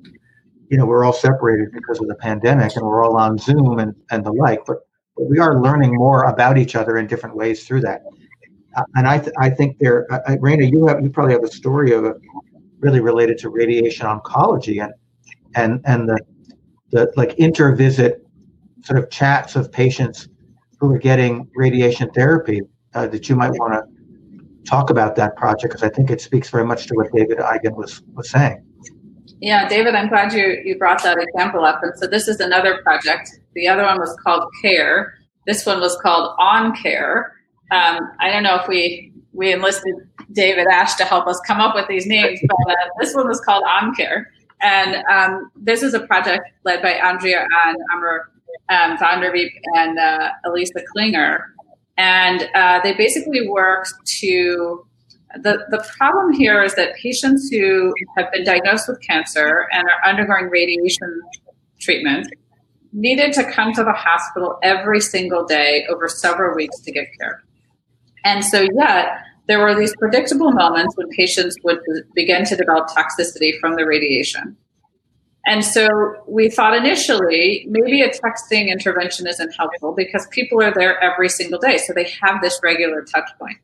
[0.70, 3.94] you know we're all separated because of the pandemic and we're all on zoom and,
[4.12, 4.78] and the like but
[5.16, 8.02] but we are learning more about each other in different ways through that.
[8.76, 11.44] Uh, and I, th- I think there, uh, uh, Raina, you have you probably have
[11.44, 12.16] a story of it
[12.80, 14.94] really related to radiation oncology and
[15.56, 16.20] and and the
[16.92, 18.22] the like intervisit
[18.84, 20.30] sort of chats of patients
[20.80, 22.62] who are getting radiation therapy
[22.94, 23.84] uh, that you might want to
[24.65, 27.76] talk about that project because I think it speaks very much to what David Eigen
[27.76, 28.63] was was saying.
[29.41, 31.82] Yeah, David, I'm glad you, you brought that example up.
[31.82, 33.32] And so this is another project.
[33.56, 35.15] The other one was called CARE.
[35.47, 37.36] This one was called On Care.
[37.71, 39.95] Um, I don't know if we we enlisted
[40.34, 43.41] David Asch to help us come up with these names, but uh, this one was
[43.41, 44.32] called On Care.
[44.62, 48.30] And um, this is a project led by Andrea and Amr
[48.69, 51.54] um, Vanderbeek and uh, Elisa Klinger.
[52.02, 54.88] And uh, they basically worked to
[55.36, 60.10] the, the problem here is that patients who have been diagnosed with cancer and are
[60.10, 61.22] undergoing radiation
[61.80, 62.28] treatment
[62.92, 67.44] needed to come to the hospital every single day over several weeks to get care.
[68.26, 71.80] And so, yet, there were these predictable moments when patients would
[72.16, 74.58] begin to develop toxicity from the radiation.
[75.46, 75.88] And so
[76.28, 81.60] we thought initially maybe a texting intervention isn't helpful because people are there every single
[81.60, 81.78] day.
[81.78, 83.58] So they have this regular touch point.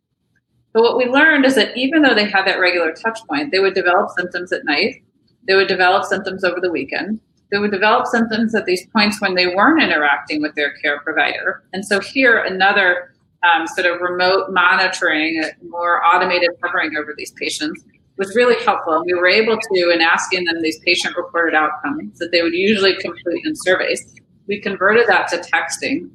[0.74, 3.60] But what we learned is that even though they had that regular touch point, they
[3.60, 5.04] would develop symptoms at night,
[5.48, 7.20] they would develop symptoms over the weekend,
[7.52, 11.64] they would develop symptoms at these points when they weren't interacting with their care provider.
[11.74, 13.14] And so here, another
[13.44, 17.84] um, sort of remote monitoring, more automated hovering over these patients
[18.18, 18.94] was really helpful.
[18.94, 22.54] And we were able to, in asking them these patient reported outcomes that they would
[22.54, 24.16] usually complete in surveys,
[24.48, 26.10] we converted that to texting.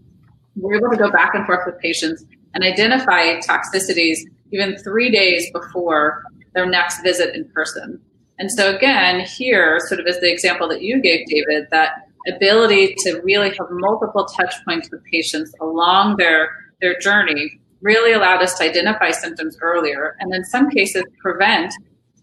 [0.57, 4.19] We were able to go back and forth with patients and identify toxicities
[4.53, 8.01] even three days before their next visit in person.
[8.39, 12.95] And so, again, here, sort of as the example that you gave, David, that ability
[12.99, 18.55] to really have multiple touch points with patients along their, their journey really allowed us
[18.55, 21.73] to identify symptoms earlier and in some cases prevent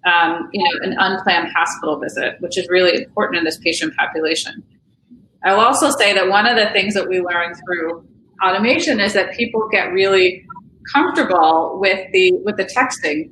[0.09, 4.63] um, you know, an unplanned hospital visit, which is really important in this patient population.
[5.43, 8.05] I will also say that one of the things that we learned through
[8.43, 10.45] automation is that people get really
[10.91, 13.31] comfortable with the with the texting.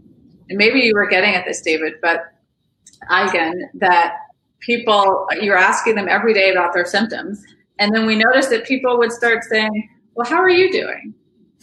[0.50, 2.22] And maybe you were getting at this, David, but
[3.10, 4.16] again, that
[4.60, 7.44] people you're asking them every day about their symptoms.
[7.80, 11.14] And then we noticed that people would start saying, Well, how are you doing?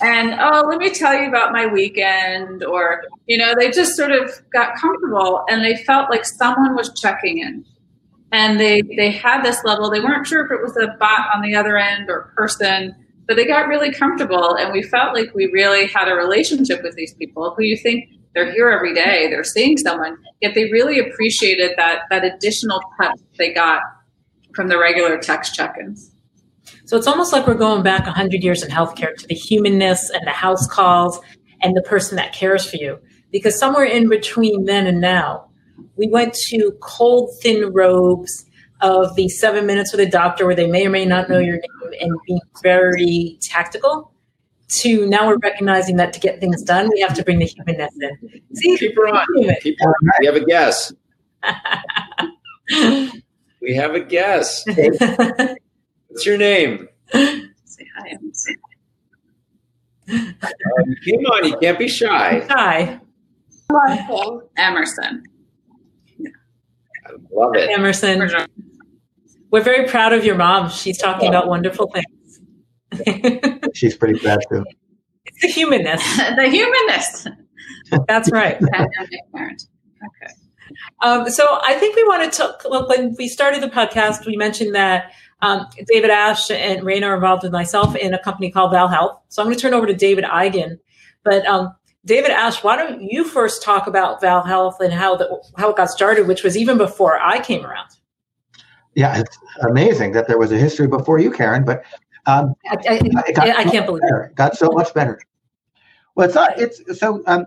[0.05, 4.13] And oh let me tell you about my weekend or you know they just sort
[4.13, 7.65] of got comfortable and they felt like someone was checking in.
[8.31, 11.41] And they they had this level they weren't sure if it was a bot on
[11.41, 12.95] the other end or person
[13.27, 16.95] but they got really comfortable and we felt like we really had a relationship with
[16.97, 17.55] these people.
[17.57, 22.01] Who you think they're here every day they're seeing someone yet they really appreciated that
[22.11, 23.81] that additional touch they got
[24.55, 26.11] from the regular text check-ins
[26.85, 30.27] so it's almost like we're going back 100 years in healthcare to the humanness and
[30.27, 31.21] the house calls
[31.63, 32.99] and the person that cares for you.
[33.31, 35.49] Because somewhere in between then and now,
[35.97, 38.45] we went to cold, thin robes
[38.81, 41.57] of the seven minutes with a doctor where they may or may not know your
[41.57, 44.13] name and be very tactical
[44.69, 47.93] to now we're recognizing that to get things done, we have to bring the humanness
[48.01, 48.43] in.
[48.55, 49.27] See, keep her on.
[49.61, 50.11] Keep her on.
[50.21, 50.93] We have a guess.
[53.61, 54.65] we have a guess.
[56.15, 56.89] What's your name?
[57.13, 58.17] Say hi.
[58.33, 58.55] Say
[60.09, 60.17] hi.
[60.17, 60.37] Um,
[61.05, 62.47] come on, you can't be shy.
[62.49, 63.01] Hi.
[64.57, 65.25] Emerson.
[66.25, 67.69] I love it.
[67.69, 68.31] Emerson.
[69.51, 70.71] We're very proud of your mom.
[70.71, 73.59] She's talking about wonderful things.
[73.75, 74.65] She's pretty proud too.
[75.25, 76.01] It's the humanness.
[76.37, 77.27] the humanness.
[78.07, 78.63] That's right.
[78.63, 80.33] okay.
[81.03, 82.63] Um, so I think we wanted to, talk.
[82.71, 85.11] Well, when we started the podcast, we mentioned that
[85.45, 89.21] um, David Asch and Raina are involved with myself in a company called Val Health.
[89.29, 90.79] So I'm going to turn over to David Eigen.
[91.23, 95.43] But um, David Asch, why don't you first talk about Val Health and how the,
[95.57, 97.91] how it got started, which was even before I came around.
[98.95, 101.65] Yeah, it's amazing that there was a history before you, Karen.
[101.65, 101.85] But
[102.27, 104.25] um, I, I, I can't believe better.
[104.31, 104.35] it.
[104.37, 105.21] Got so much better.
[106.15, 106.59] Well, it's not.
[106.59, 107.23] It's so.
[107.27, 107.47] Um,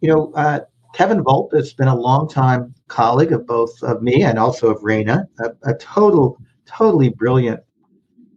[0.00, 0.60] you know, uh,
[0.94, 5.26] Kevin Volpp has been a longtime colleague of both of me and also of Raina,
[5.38, 7.60] a, a total totally brilliant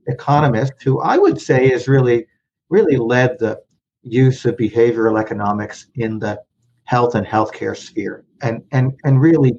[0.08, 2.26] economist who I would say has really,
[2.70, 3.62] really led the
[4.02, 6.42] use of behavioral economics in the
[6.86, 9.54] health and healthcare sphere and, and, and really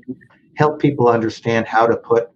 [0.56, 2.28] help people understand how to put,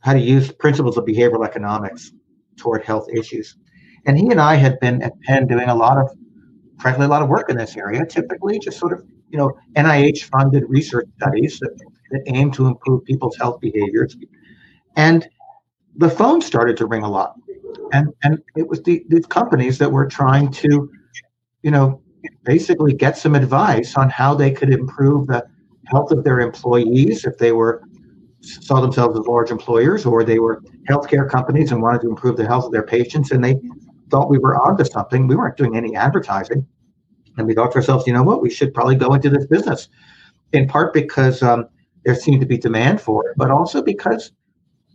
[0.00, 2.12] how to use principles of behavioral economics
[2.56, 3.56] toward health issues.
[4.06, 6.08] And he and I had been at Penn doing a lot of,
[6.80, 10.24] frankly, a lot of work in this area, typically just sort of, you know, NIH
[10.24, 11.76] funded research studies that,
[12.12, 14.16] that aim to improve people's health behaviors.
[14.94, 15.28] And
[15.98, 17.34] the phone started to ring a lot.
[17.92, 20.90] And, and it was the, these companies that were trying to,
[21.62, 22.02] you know,
[22.44, 25.46] basically get some advice on how they could improve the
[25.86, 27.82] health of their employees if they were
[28.40, 32.46] saw themselves as large employers or they were healthcare companies and wanted to improve the
[32.46, 33.56] health of their patients and they
[34.10, 35.26] thought we were onto something.
[35.26, 36.66] We weren't doing any advertising.
[37.36, 39.88] And we thought to ourselves, you know what, we should probably go into this business.
[40.52, 41.68] In part because um,
[42.04, 44.30] there seemed to be demand for it, but also because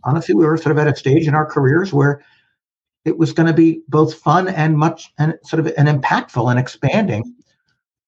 [0.04, 2.24] honestly, we were sort of at a stage in our careers where
[3.04, 6.58] it was going to be both fun and much and sort of and impactful and
[6.58, 7.34] expanding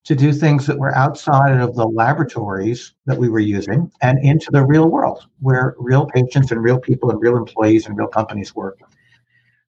[0.04, 4.50] to do things that were outside of the laboratories that we were using and into
[4.50, 8.54] the real world where real patients and real people and real employees and real companies
[8.54, 8.78] work.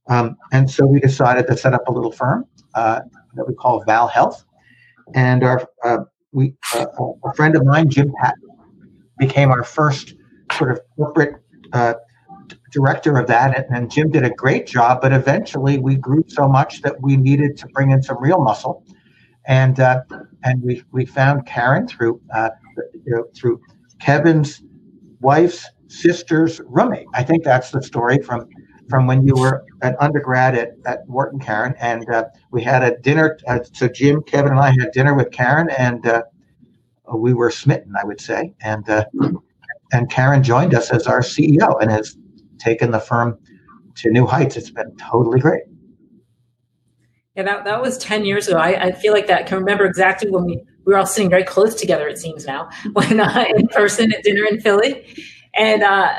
[0.08, 3.00] Um, and so we decided to set up a little firm uh,
[3.34, 4.44] that we call Val Health.
[5.14, 5.98] And our uh,
[6.32, 6.86] we uh,
[7.24, 8.42] a friend of mine, Jim Patton,
[9.18, 10.14] became our first
[10.52, 11.36] sort of corporate
[11.72, 11.94] uh,
[12.72, 15.00] director of that, and, and Jim did a great job.
[15.00, 18.84] But eventually, we grew so much that we needed to bring in some real muscle,
[19.46, 20.02] and uh,
[20.44, 22.50] and we we found Karen through uh,
[23.04, 23.60] you know, through
[24.00, 24.62] Kevin's
[25.20, 27.06] wife's sister's roommate.
[27.14, 28.48] I think that's the story from
[28.88, 32.96] from when you were an undergrad at, at Wharton, Karen, and uh, we had a
[32.98, 33.38] dinner.
[33.46, 36.22] Uh, so Jim, Kevin, and I had dinner with Karen, and uh,
[37.14, 38.54] we were smitten, I would say.
[38.60, 39.04] And uh,
[39.92, 42.16] and Karen joined us as our CEO and has
[42.58, 43.38] taken the firm
[43.96, 44.56] to new heights.
[44.56, 45.62] It's been totally great.
[47.34, 48.56] Yeah, that, that was 10 years ago.
[48.56, 49.40] I, I feel like that.
[49.40, 52.46] I can remember exactly when we, we were all sitting very close together, it seems
[52.46, 55.06] now, when uh, in person at dinner in Philly.
[55.54, 56.14] And uh,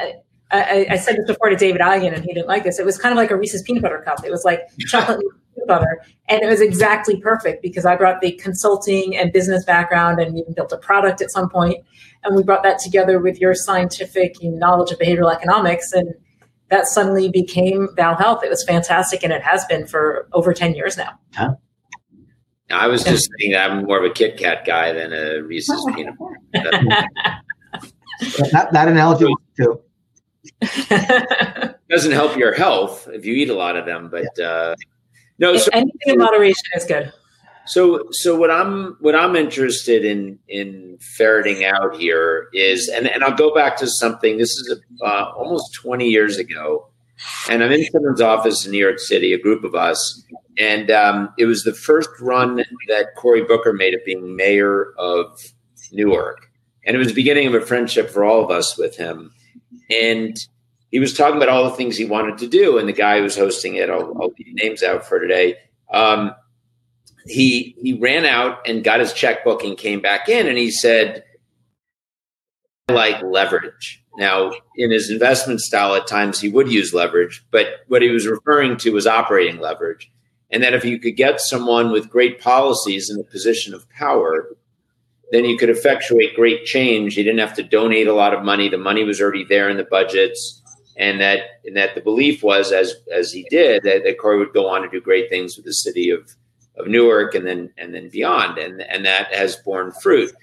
[0.51, 2.79] I, I, said this before to David Eigen, and he didn't like this.
[2.79, 4.23] It was kind of like a Reese's peanut butter cup.
[4.23, 5.19] It was like chocolate
[5.53, 10.19] peanut butter, and it was exactly perfect because I brought the consulting and business background,
[10.19, 11.83] and even built a product at some point,
[12.23, 16.13] and we brought that together with your scientific knowledge of behavioral economics, and
[16.69, 18.43] that suddenly became Val Health.
[18.43, 21.19] It was fantastic, and it has been for over ten years now.
[21.33, 21.55] Huh?
[22.69, 25.85] I was just saying that I'm more of a Kit Kat guy than a Reese's
[25.95, 26.71] peanut butter.
[28.51, 29.81] that, that analogy too.
[31.89, 34.75] doesn't help your health if you eat a lot of them, but uh,
[35.39, 35.55] no.
[35.57, 37.11] So, anything in moderation is good.
[37.67, 43.23] So, so what I'm what I'm interested in in ferreting out here is, and and
[43.23, 44.37] I'll go back to something.
[44.37, 46.87] This is a, uh, almost 20 years ago,
[47.49, 50.23] and I'm in someone's office in New York City, a group of us,
[50.57, 55.39] and um, it was the first run that Cory Booker made of being mayor of
[55.91, 56.49] Newark,
[56.85, 59.31] and it was the beginning of a friendship for all of us with him
[59.89, 60.37] and
[60.91, 62.77] he was talking about all the things he wanted to do.
[62.77, 65.55] And the guy who was hosting it, I'll, I'll leave names out for today.
[65.91, 66.33] Um,
[67.27, 71.23] he he ran out and got his checkbook and came back in, and he said,
[72.89, 77.67] "I like leverage." Now, in his investment style, at times he would use leverage, but
[77.87, 80.11] what he was referring to was operating leverage.
[80.49, 84.55] And that if you could get someone with great policies in a position of power,
[85.31, 87.17] then you could effectuate great change.
[87.17, 88.69] You didn't have to donate a lot of money.
[88.69, 90.63] The money was already there in the budgets.
[90.95, 94.53] And that and that the belief was as as he did that, that Cory would
[94.53, 96.35] go on to do great things with the city of
[96.77, 98.57] of Newark and then and then beyond.
[98.57, 100.33] And and that has borne fruit.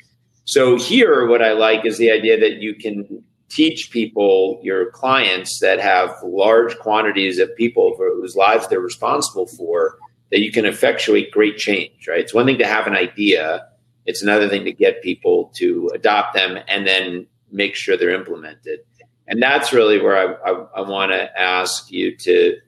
[0.45, 5.61] So here what I like is the idea that you can teach people, your clients
[5.61, 9.97] that have large quantities of people for whose lives they're responsible for,
[10.31, 12.21] that you can effectuate great change, right?
[12.21, 13.69] It's one thing to have an idea
[14.07, 18.81] it's another thing to get people to adopt them and then make sure they're implemented.
[19.27, 22.59] And that's really where I, I, I want to ask you to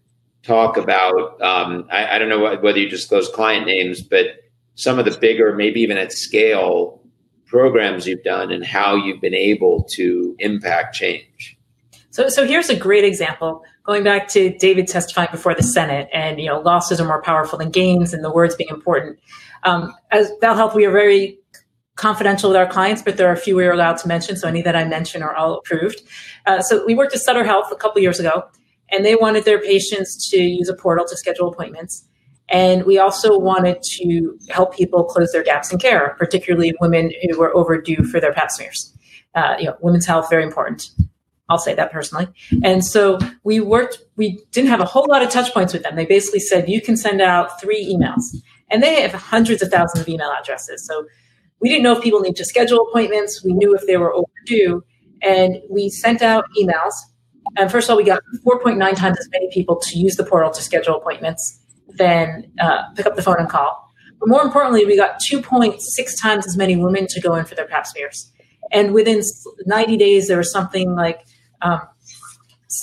[0.46, 1.40] talk about.
[1.42, 4.26] Um, I, I, don't know whether you disclose client names, but
[4.76, 7.02] some of the bigger, maybe even at scale,
[7.46, 11.56] programs you've done and how you've been able to impact change.
[12.10, 13.62] So, so here's a great example.
[13.84, 17.58] Going back to David testifying before the Senate, and you know, losses are more powerful
[17.58, 19.18] than gains, and the words being important.
[19.64, 21.38] Um, as Health, we are very
[21.96, 24.36] confidential with our clients, but there are a few we are allowed to mention.
[24.36, 26.02] So any that I mention are all approved.
[26.46, 28.44] Uh, so we worked with Sutter Health a couple years ago,
[28.90, 32.06] and they wanted their patients to use a portal to schedule appointments.
[32.48, 37.38] And we also wanted to help people close their gaps in care, particularly women who
[37.38, 38.92] were overdue for their pap smears.
[39.34, 40.90] Uh, you know, women's health very important.
[41.48, 42.28] I'll say that personally.
[42.64, 43.98] And so we worked.
[44.16, 45.94] We didn't have a whole lot of touch points with them.
[45.94, 48.22] They basically said you can send out three emails
[48.70, 50.86] and they have hundreds of thousands of email addresses.
[50.86, 51.06] So
[51.60, 53.44] we didn't know if people need to schedule appointments.
[53.44, 54.84] We knew if they were overdue.
[55.22, 56.92] And we sent out emails.
[57.56, 60.50] And first of all, we got 4.9 times as many people to use the portal
[60.50, 63.82] to schedule appointments than uh, pick up the phone and call.
[64.18, 65.80] But more importantly, we got 2.6
[66.20, 68.30] times as many women to go in for their pap smears.
[68.72, 69.22] And within
[69.66, 71.26] 90 days, there was something like
[71.62, 71.80] um,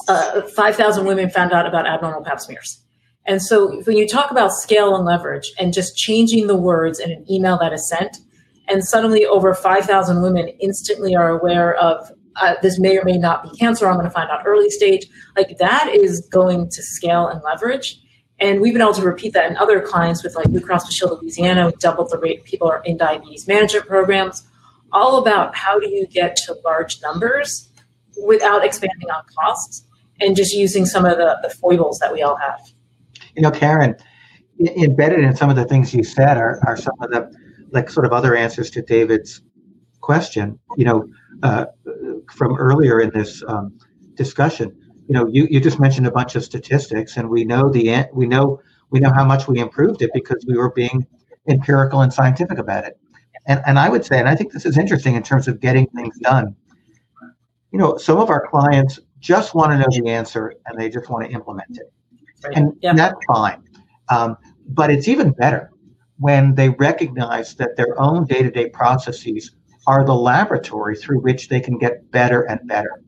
[0.08, 2.80] uh, 5,000 women found out about abnormal pap smears.
[3.26, 7.12] And so when you talk about scale and leverage and just changing the words in
[7.12, 8.18] an email that is sent,
[8.68, 13.44] and suddenly over 5,000 women instantly are aware of uh, this may or may not
[13.44, 17.28] be cancer, I'm going to find out early stage, like that is going to scale
[17.28, 18.00] and leverage.
[18.40, 20.92] And we've been able to repeat that in other clients with like Blue Cross Blue
[20.92, 24.44] Shield Louisiana, we doubled the rate people are in diabetes management programs,
[24.92, 27.70] all about how do you get to large numbers
[28.26, 29.86] without expanding on costs
[30.20, 32.60] and just using some of the, the foibles that we all have.
[33.36, 33.96] You know, Karen,
[34.60, 37.32] embedded in some of the things you said are, are some of the
[37.72, 39.42] like sort of other answers to David's
[40.02, 40.60] question.
[40.78, 41.10] You know,
[41.42, 41.66] uh,
[42.32, 43.78] from earlier in this um,
[44.16, 44.76] discussion,
[45.08, 48.26] you know, you, you just mentioned a bunch of statistics, and we know the we
[48.26, 51.06] know we know how much we improved it because we were being
[51.48, 52.98] empirical and scientific about it.
[53.48, 55.88] And and I would say, and I think this is interesting in terms of getting
[55.88, 56.56] things done.
[57.72, 61.10] You know, some of our clients just want to know the answer and they just
[61.10, 61.92] want to implement it
[62.52, 62.94] and yeah.
[62.94, 63.62] that's fine.
[64.10, 64.38] Um,
[64.70, 65.72] but it's even better
[66.18, 69.52] when they recognize that their own day-to-day processes
[69.88, 73.02] are the laboratory through which they can get better and better.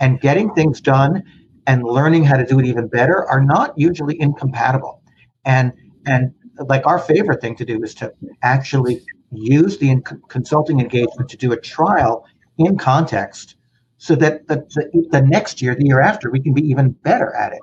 [0.00, 1.22] And getting things done
[1.66, 5.02] and learning how to do it even better are not usually incompatible.
[5.44, 5.72] And
[6.06, 6.32] and
[6.68, 8.12] like our favorite thing to do is to
[8.42, 9.02] actually
[9.32, 9.96] use the
[10.28, 12.26] consulting engagement to do a trial
[12.58, 13.56] in context
[13.98, 17.34] so that the, the, the next year, the year after, we can be even better
[17.34, 17.60] at it.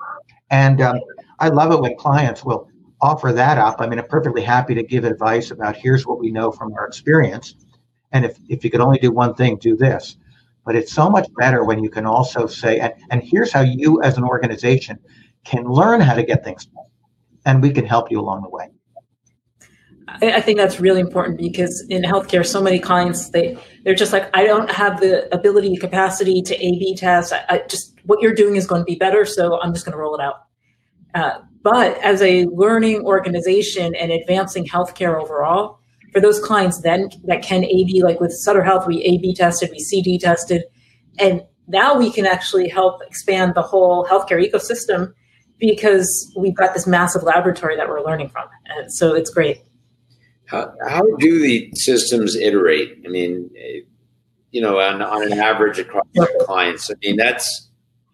[0.50, 1.00] And um,
[1.40, 2.68] I love it when clients will
[3.00, 3.80] offer that up.
[3.80, 6.86] I mean, I'm perfectly happy to give advice about here's what we know from our
[6.86, 7.54] experience.
[8.12, 10.16] And if, if you could only do one thing, do this.
[10.64, 14.02] But it's so much better when you can also say, and, and here's how you
[14.02, 14.98] as an organization
[15.44, 16.84] can learn how to get things done.
[17.46, 18.68] And we can help you along the way.
[20.22, 24.30] I think that's really important because in healthcare, so many clients they they're just like,
[24.34, 27.32] I don't have the ability, capacity to A/B test.
[27.32, 29.92] I, I just what you're doing is going to be better, so I'm just going
[29.92, 30.44] to roll it out.
[31.14, 35.77] Uh, but as a learning organization and advancing healthcare overall,
[36.12, 39.78] for those clients then that can A/B, like with Sutter Health, we A/B tested, we
[39.78, 40.64] CD tested,
[41.18, 45.12] and now we can actually help expand the whole healthcare ecosystem
[45.58, 49.58] because we've got this massive laboratory that we're learning from, and so it's great.
[50.46, 53.02] How, how do the systems iterate?
[53.04, 53.50] I mean,
[54.50, 56.06] you know, on, on an average across
[56.40, 56.90] clients.
[56.90, 57.68] I mean, that's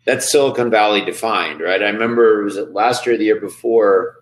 [0.05, 1.83] that's Silicon Valley defined, right?
[1.83, 4.17] I remember it was last year, the year before,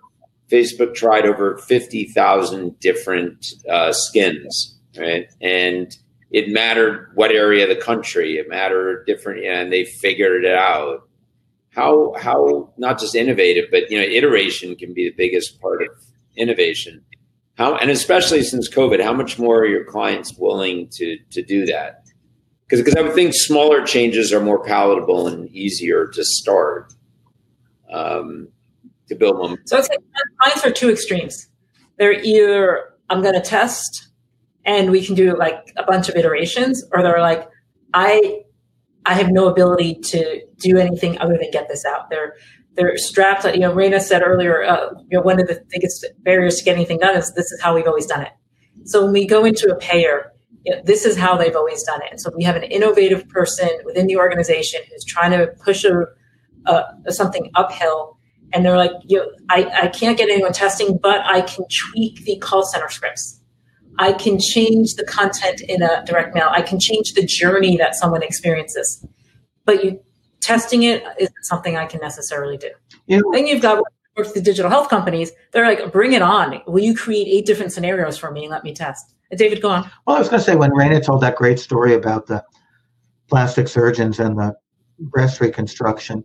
[0.52, 5.26] Facebook tried over fifty thousand different uh, skins, right?
[5.40, 5.96] And
[6.30, 8.36] it mattered what area of the country.
[8.36, 11.08] It mattered different, and they figured it out.
[11.70, 15.88] How how not just innovative, but you know, iteration can be the biggest part of
[16.36, 17.02] innovation
[17.54, 21.66] how and especially since COVID, how much more are your clients willing to to do
[21.66, 22.06] that?
[22.64, 26.92] Because because I would think smaller changes are more palatable and easier to start
[27.92, 28.48] um,
[29.12, 29.56] to build them.
[29.66, 29.96] So I'd say
[30.40, 31.48] clients are two extremes.
[31.98, 34.08] They're either I'm going to test
[34.64, 37.48] and we can do like a bunch of iterations, or they're like
[37.94, 38.42] I
[39.04, 42.10] I have no ability to do anything other than get this out.
[42.10, 42.34] They're
[42.74, 43.44] they're strapped.
[43.44, 46.80] You know, Raina said earlier, uh, you know, one of the biggest barriers to getting
[46.80, 48.32] anything done is this is how we've always done it.
[48.84, 50.32] So when we go into a payer,
[50.64, 52.08] you know, this is how they've always done it.
[52.10, 56.06] And so we have an innovative person within the organization who's trying to push a,
[56.66, 58.11] a something uphill,
[58.52, 62.38] and they're like, you I, I can't get anyone testing, but I can tweak the
[62.38, 63.40] call center scripts.
[63.98, 66.48] I can change the content in a direct mail.
[66.50, 69.04] I can change the journey that someone experiences.
[69.64, 70.00] But you
[70.40, 72.70] testing it isn't something I can necessarily do.
[73.06, 73.20] Yeah.
[73.32, 73.82] Then you've got
[74.16, 75.32] the digital health companies.
[75.52, 76.60] They're like, bring it on.
[76.66, 79.14] Will you create eight different scenarios for me and let me test?
[79.34, 79.90] David, go on.
[80.06, 82.44] Well, I was going to say when Raina told that great story about the
[83.28, 84.54] plastic surgeons and the
[84.98, 86.24] breast reconstruction,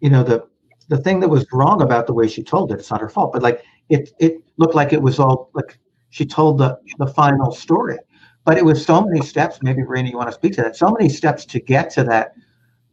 [0.00, 0.46] you know, the
[0.88, 3.32] the thing that was wrong about the way she told it, it's not her fault,
[3.32, 5.78] but like it it looked like it was all like
[6.10, 7.98] she told the the final story.
[8.44, 9.58] But it was so many steps.
[9.62, 10.76] Maybe Raina, you want to speak to that?
[10.76, 12.32] So many steps to get to that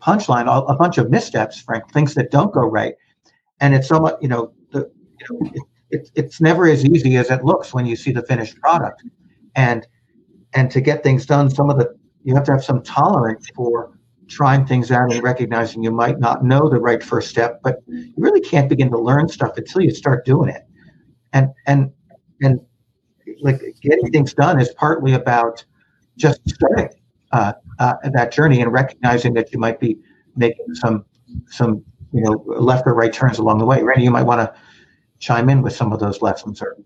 [0.01, 2.93] punchline, a bunch of missteps, Frank, things that don't go right.
[3.59, 7.17] And it's so much, you know, the, you know it, it, it's never as easy
[7.17, 9.03] as it looks when you see the finished product.
[9.55, 9.87] And
[10.53, 13.97] and to get things done, some of the you have to have some tolerance for
[14.29, 18.13] trying things out and recognizing you might not know the right first step, but you
[18.17, 20.61] really can't begin to learn stuff until you start doing it.
[21.33, 21.91] And and
[22.41, 22.59] and
[23.41, 25.63] like getting things done is partly about
[26.17, 26.89] just starting
[27.31, 29.97] uh, uh, that journey and recognizing that you might be
[30.35, 31.05] making some
[31.47, 33.83] some you know left or right turns along the way.
[33.83, 34.59] Randy, you might want to
[35.19, 36.77] chime in with some of those lessons or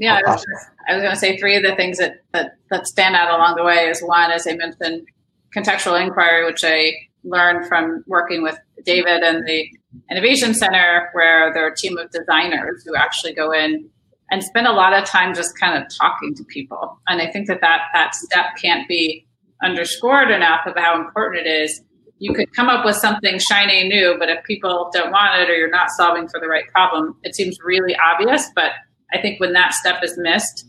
[0.00, 0.46] yeah, I was,
[0.88, 3.56] I was going to say three of the things that, that that stand out along
[3.56, 5.08] the way is one, as I mentioned,
[5.56, 6.92] contextual inquiry, which I
[7.24, 9.68] learned from working with David and the
[10.10, 13.88] Innovation Center, where there are a team of designers who actually go in
[14.30, 17.00] and spend a lot of time just kind of talking to people.
[17.08, 19.26] And I think that that, that step can't be
[19.62, 21.80] underscored enough of how important it is.
[22.18, 25.54] You could come up with something shiny new, but if people don't want it or
[25.54, 28.50] you're not solving for the right problem, it seems really obvious.
[28.54, 28.72] But
[29.12, 30.66] I think when that step is missed,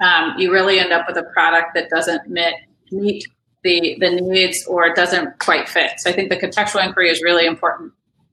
[0.00, 2.54] um, you really end up with a product that doesn't meet,
[2.90, 3.24] meet
[3.64, 5.92] the, the needs or it doesn't quite fit.
[5.98, 7.92] So I think the contextual inquiry is really important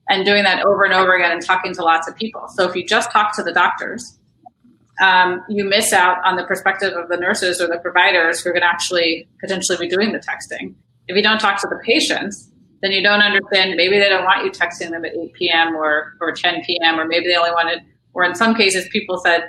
[0.10, 2.48] and doing that over and over again and talking to lots of people.
[2.50, 4.20] So if you just talk to the doctors,
[5.02, 8.54] um, you miss out on the perspective of the nurses or the providers who are
[8.54, 10.76] going to actually potentially be doing the texting.
[11.08, 12.50] If you don't talk to the patients,
[12.82, 13.76] then you don't understand.
[13.78, 15.76] Maybe they don't want you texting them at 8 p.m.
[15.76, 17.00] or, or 10 p.m.
[17.00, 17.80] or maybe they only wanted,
[18.14, 19.48] or in some cases, people said,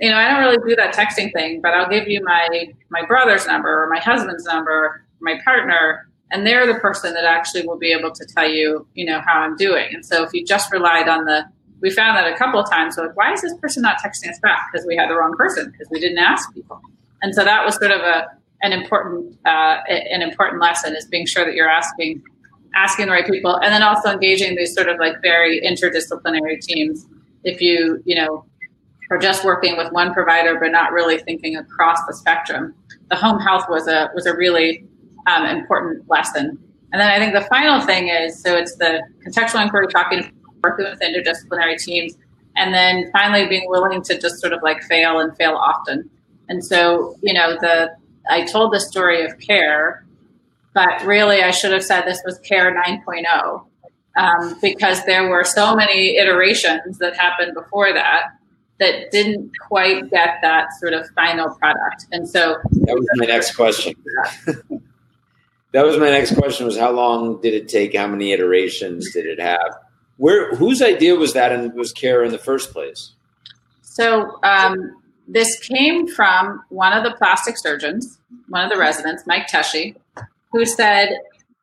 [0.00, 3.06] you know, I don't really do that texting thing, but I'll give you my my
[3.06, 7.78] brother's number or my husband's number, my partner, and they're the person that actually will
[7.78, 9.88] be able to tell you, you know, how I'm doing.
[9.92, 11.44] And so if you just relied on the
[11.82, 12.94] we found that a couple of times.
[12.94, 14.68] So like, why is this person not texting us back?
[14.72, 16.80] Because we had the wrong person because we didn't ask people.
[17.22, 18.28] And so that was sort of a
[18.62, 22.22] an important uh, an important lesson is being sure that you're asking
[22.74, 27.06] asking the right people, and then also engaging these sort of like very interdisciplinary teams.
[27.44, 28.44] If you you know
[29.10, 32.74] are just working with one provider but not really thinking across the spectrum,
[33.10, 34.86] the home health was a was a really
[35.26, 36.58] um, important lesson
[36.92, 40.30] And then I think the final thing is so it's the contextual inquiry, talking,
[40.62, 42.16] working with interdisciplinary teams,
[42.56, 46.10] and then finally being willing to just sort of like fail and fail often.
[46.48, 47.96] And so, you know, the
[48.28, 50.04] I told the story of care,
[50.74, 53.64] but really I should have said this was care 9.0
[54.16, 58.34] um, because there were so many iterations that happened before that
[58.78, 62.06] that didn't quite get that sort of final product.
[62.10, 63.94] And so that was my next question.
[65.72, 67.96] that was my next question was how long did it take?
[67.96, 69.78] How many iterations did it have?
[70.16, 73.12] Where whose idea was that and was care in the first place?
[73.80, 74.96] So um,
[75.26, 78.18] this came from one of the plastic surgeons,
[78.48, 79.96] one of the residents, Mike Teshy,
[80.52, 81.10] who said,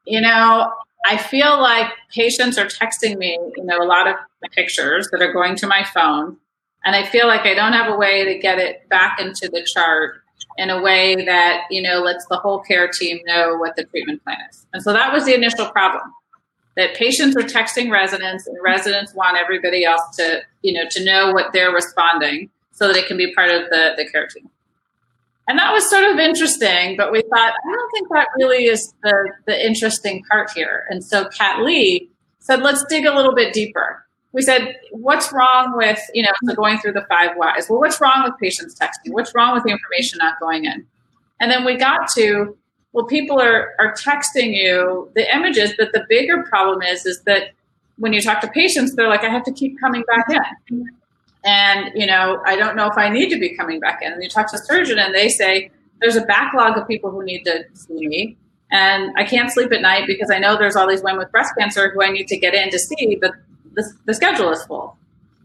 [0.06, 0.72] you know,
[1.06, 4.16] I feel like patients are texting me, you know, a lot of
[4.52, 6.38] pictures that are going to my phone.
[6.84, 9.64] And I feel like I don't have a way to get it back into the
[9.64, 10.22] chart
[10.60, 14.22] in a way that, you know, lets the whole care team know what the treatment
[14.24, 14.66] plan is.
[14.74, 16.04] And so that was the initial problem
[16.76, 21.32] that patients are texting residents and residents want everybody else to, you know, to know
[21.32, 24.50] what they're responding so that it can be part of the, the care team.
[25.48, 28.94] And that was sort of interesting, but we thought, I don't think that really is
[29.02, 30.86] the, the interesting part here.
[30.90, 34.06] And so Kat Lee said, let's dig a little bit deeper.
[34.32, 37.68] We said, what's wrong with, you know, so going through the five whys?
[37.70, 39.12] Well, what's wrong with patients texting?
[39.12, 40.86] What's wrong with the information not going in?
[41.40, 42.56] And then we got to,
[42.94, 47.52] well, people are, are texting you the images, but the bigger problem is, is that
[47.98, 50.86] when you talk to patients, they're like, I have to keep coming back in.
[51.44, 54.12] And, you know, I don't know if I need to be coming back in.
[54.12, 55.72] And you talk to a surgeon and they say,
[56.02, 58.38] there's a backlog of people who need to see me.
[58.72, 61.54] And I can't sleep at night because I know there's all these women with breast
[61.58, 63.32] cancer who I need to get in to see, but
[63.74, 64.98] the, the schedule is full.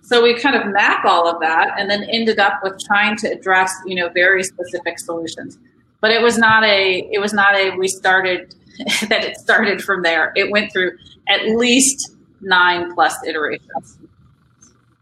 [0.02, 3.28] So we kind of map all of that and then ended up with trying to
[3.28, 5.58] address, you know, very specific solutions.
[6.00, 8.54] But it was not a, it was not a, we started,
[9.08, 10.32] that it started from there.
[10.36, 10.92] It went through
[11.28, 13.98] at least nine plus iterations.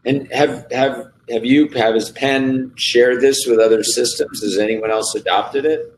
[0.05, 4.41] And have have have you have his Penn shared this with other systems?
[4.43, 5.97] Has anyone else adopted it?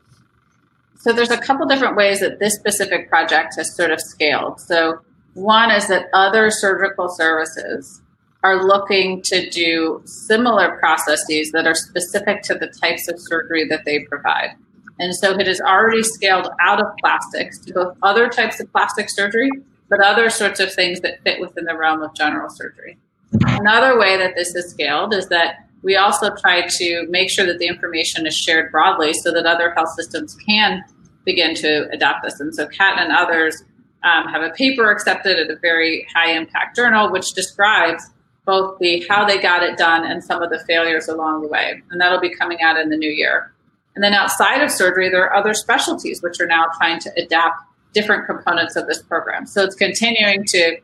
[0.98, 4.60] So there's a couple different ways that this specific project has sort of scaled.
[4.60, 5.00] So
[5.36, 8.00] one is that other surgical services
[8.42, 13.84] are looking to do similar processes that are specific to the types of surgery that
[13.84, 14.50] they provide.
[14.98, 19.10] And so it has already scaled out of plastics to both other types of plastic
[19.10, 19.50] surgery,
[19.90, 22.96] but other sorts of things that fit within the realm of general surgery.
[23.32, 27.58] Another way that this is scaled is that we also try to make sure that
[27.58, 30.82] the information is shared broadly so that other health systems can
[31.26, 32.40] begin to adopt this.
[32.40, 33.62] And so CAT and others
[34.04, 38.04] um, have a paper accepted at a very high impact journal, which describes
[38.44, 41.82] both the how they got it done and some of the failures along the way.
[41.90, 43.52] And that'll be coming out in the new year.
[43.94, 47.56] And then outside of surgery, there are other specialties which are now trying to adapt
[47.92, 49.46] different components of this program.
[49.46, 50.76] So it's continuing to,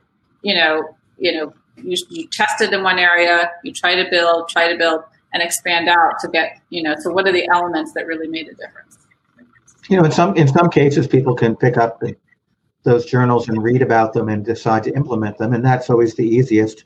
[0.43, 4.73] you know, you know, you, you tested in one area, you try to build, try
[4.73, 5.03] to build,
[5.33, 8.49] and expand out to get, you know, so what are the elements that really made
[8.49, 8.99] a difference?
[9.89, 12.17] You know, in some in some cases, people can pick up the,
[12.83, 16.27] those journals and read about them and decide to implement them, and that's always the
[16.27, 16.85] easiest.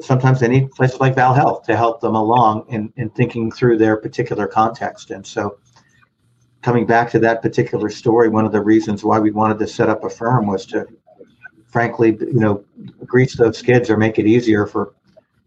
[0.00, 3.78] Sometimes they need places like Val Health to help them along in, in thinking through
[3.78, 5.10] their particular context.
[5.10, 5.58] And so,
[6.60, 9.88] coming back to that particular story, one of the reasons why we wanted to set
[9.88, 10.86] up a firm was to
[11.76, 12.64] frankly, you know,
[13.04, 14.94] grease those skids or make it easier for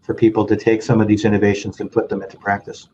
[0.04, 2.88] for people to take some of these innovations and put them into practice.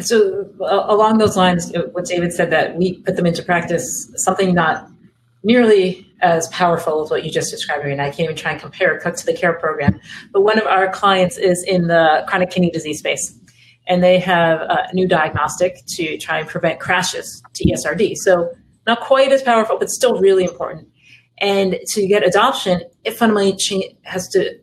[0.00, 4.10] So uh, along those lines, uh, what David said that we put them into practice,
[4.16, 4.88] something not
[5.42, 8.98] nearly as powerful as what you just described, and I can't even try and compare
[8.98, 9.98] Cook to the Care program.
[10.32, 13.34] But one of our clients is in the chronic kidney disease space,
[13.86, 18.16] and they have a new diagnostic to try and prevent crashes to ESRD.
[18.16, 18.52] So
[18.86, 20.88] not quite as powerful, but still really important.
[21.40, 24.58] And to get adoption, it fundamentally has to,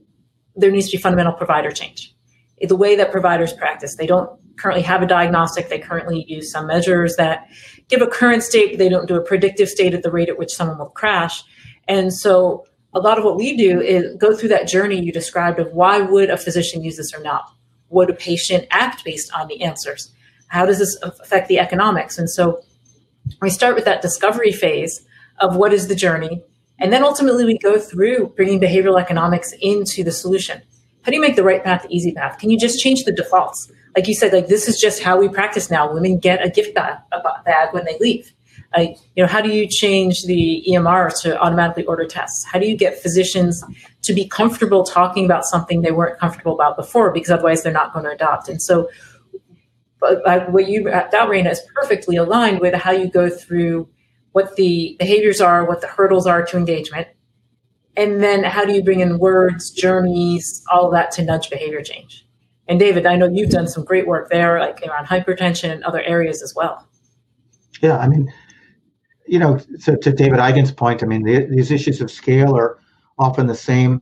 [0.56, 2.14] there needs to be fundamental provider change.
[2.62, 5.70] The way that providers practice, they don't currently have a diagnostic.
[5.70, 7.47] They currently use some measures that
[7.88, 10.38] give a current state, but they don't do a predictive state at the rate at
[10.38, 11.43] which someone will crash.
[11.88, 15.60] And so a lot of what we do is go through that journey you described
[15.60, 17.49] of why would a physician use this or not?
[17.89, 20.12] Would a patient act based on the answers?
[20.47, 22.18] How does this affect the economics?
[22.18, 22.62] And so
[23.41, 25.05] we start with that discovery phase
[25.39, 26.41] of what is the journey.
[26.80, 30.62] And then ultimately we go through bringing behavioral economics into the solution.
[31.03, 32.38] How do you make the right path the easy path?
[32.38, 33.72] Can you just change the defaults?
[33.98, 35.91] Like you said, like this is just how we practice now.
[35.91, 38.32] Women get a gift bag, a bag when they leave.
[38.78, 38.82] Uh,
[39.16, 42.45] you know, how do you change the EMR to automatically order tests?
[42.45, 43.64] How do you get physicians
[44.04, 47.91] to be comfortable talking about something they weren't comfortable about before because otherwise they're not
[47.91, 48.48] going to adopt?
[48.48, 48.88] And so
[50.00, 53.89] but what you that Raina is perfectly aligned with how you go through
[54.34, 57.08] what the behaviors are, what the hurdles are to engagement,
[57.95, 61.82] and then how do you bring in words, journeys, all of that to nudge behavior
[61.82, 62.27] change?
[62.70, 66.01] And David, I know you've done some great work there, like around hypertension and other
[66.01, 66.88] areas as well.
[67.82, 68.32] Yeah, I mean,
[69.26, 72.80] you know, so to David Eigen's point, I mean, the, these issues of scale are
[73.18, 74.01] often the same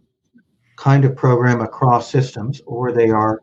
[0.78, 3.39] kind of program across systems, or they are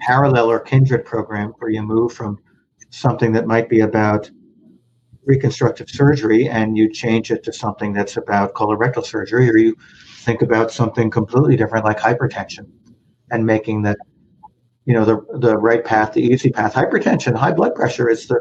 [0.00, 2.38] parallel or kindred program where you move from
[2.90, 4.30] something that might be about
[5.24, 9.76] reconstructive surgery and you change it to something that's about colorectal surgery, or you
[10.20, 12.66] think about something completely different like hypertension
[13.30, 13.96] and making that
[14.86, 16.74] you know the the right path, the easy path.
[16.74, 18.40] Hypertension, high blood pressure is the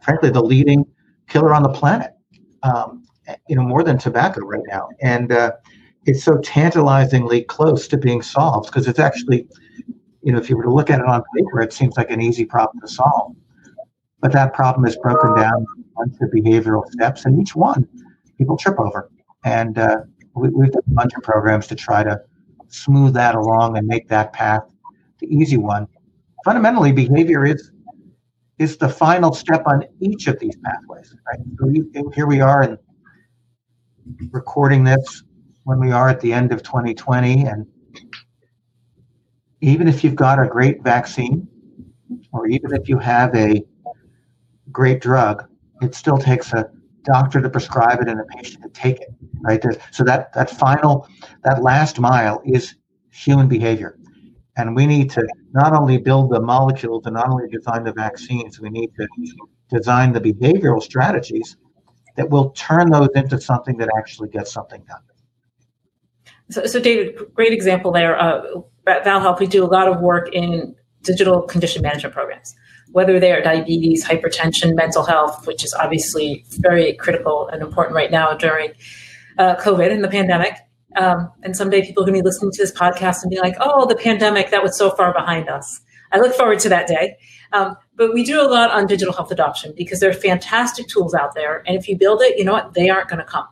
[0.00, 0.86] frankly the leading
[1.28, 2.12] killer on the planet.
[2.62, 3.02] Um,
[3.48, 5.52] you know more than tobacco right now, and uh,
[6.04, 9.48] it's so tantalizingly close to being solved because it's actually,
[10.22, 12.20] you know, if you were to look at it on paper, it seems like an
[12.20, 13.34] easy problem to solve.
[14.20, 15.66] But that problem is broken down
[16.04, 17.88] into behavioral steps, and each one
[18.38, 19.10] people trip over.
[19.44, 19.98] And uh,
[20.34, 22.20] we, we've done a bunch of programs to try to
[22.68, 24.62] smooth that along and make that path
[25.26, 25.86] the easy one.
[26.44, 27.70] Fundamentally, behavior is
[28.58, 31.14] is the final step on each of these pathways.
[31.26, 32.14] Right.
[32.14, 32.78] Here we are in
[34.30, 35.24] recording this
[35.64, 37.44] when we are at the end of 2020.
[37.44, 37.66] And
[39.60, 41.46] even if you've got a great vaccine,
[42.32, 43.62] or even if you have a
[44.72, 45.44] great drug,
[45.82, 46.70] it still takes a
[47.04, 49.08] doctor to prescribe it and a patient to take it.
[49.42, 49.62] Right.
[49.90, 51.06] So that that final,
[51.44, 52.76] that last mile is
[53.10, 53.98] human behavior.
[54.56, 58.58] And we need to not only build the molecules and not only design the vaccines,
[58.58, 59.06] we need to
[59.68, 61.56] design the behavioral strategies
[62.16, 65.00] that will turn those into something that actually gets something done.
[66.50, 68.18] So, so David, great example there.
[68.18, 72.54] Uh, at ValHealth, we do a lot of work in digital condition management programs,
[72.92, 78.10] whether they are diabetes, hypertension, mental health, which is obviously very critical and important right
[78.10, 78.72] now during
[79.38, 80.58] uh, COVID and the pandemic.
[80.96, 83.56] Um, and someday people are going to be listening to this podcast and be like,
[83.60, 85.80] oh, the pandemic, that was so far behind us.
[86.12, 87.16] I look forward to that day.
[87.52, 91.14] Um, but we do a lot on digital health adoption because there are fantastic tools
[91.14, 91.62] out there.
[91.66, 92.74] And if you build it, you know what?
[92.74, 93.46] They aren't going to come.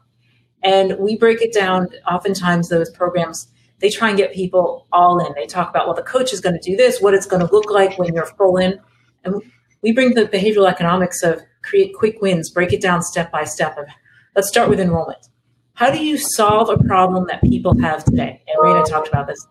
[0.62, 1.88] And we break it down.
[2.10, 3.48] Oftentimes, those programs,
[3.80, 5.32] they try and get people all in.
[5.34, 7.52] They talk about, well, the coach is going to do this, what it's going to
[7.52, 8.80] look like when you're full in.
[9.24, 9.42] And
[9.82, 13.76] we bring the behavioral economics of create quick wins, break it down step by step.
[13.76, 13.86] Of,
[14.34, 15.28] let's start with enrollment.
[15.74, 18.42] How do you solve a problem that people have today?
[18.46, 19.46] And Raina talked about this.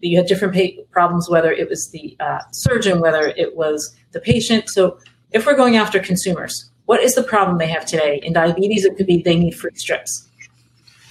[0.00, 0.56] You had different
[0.90, 4.68] problems, whether it was the uh, surgeon, whether it was the patient.
[4.68, 4.98] So
[5.32, 8.20] if we're going after consumers, what is the problem they have today?
[8.22, 10.28] In diabetes, it could be they need free strips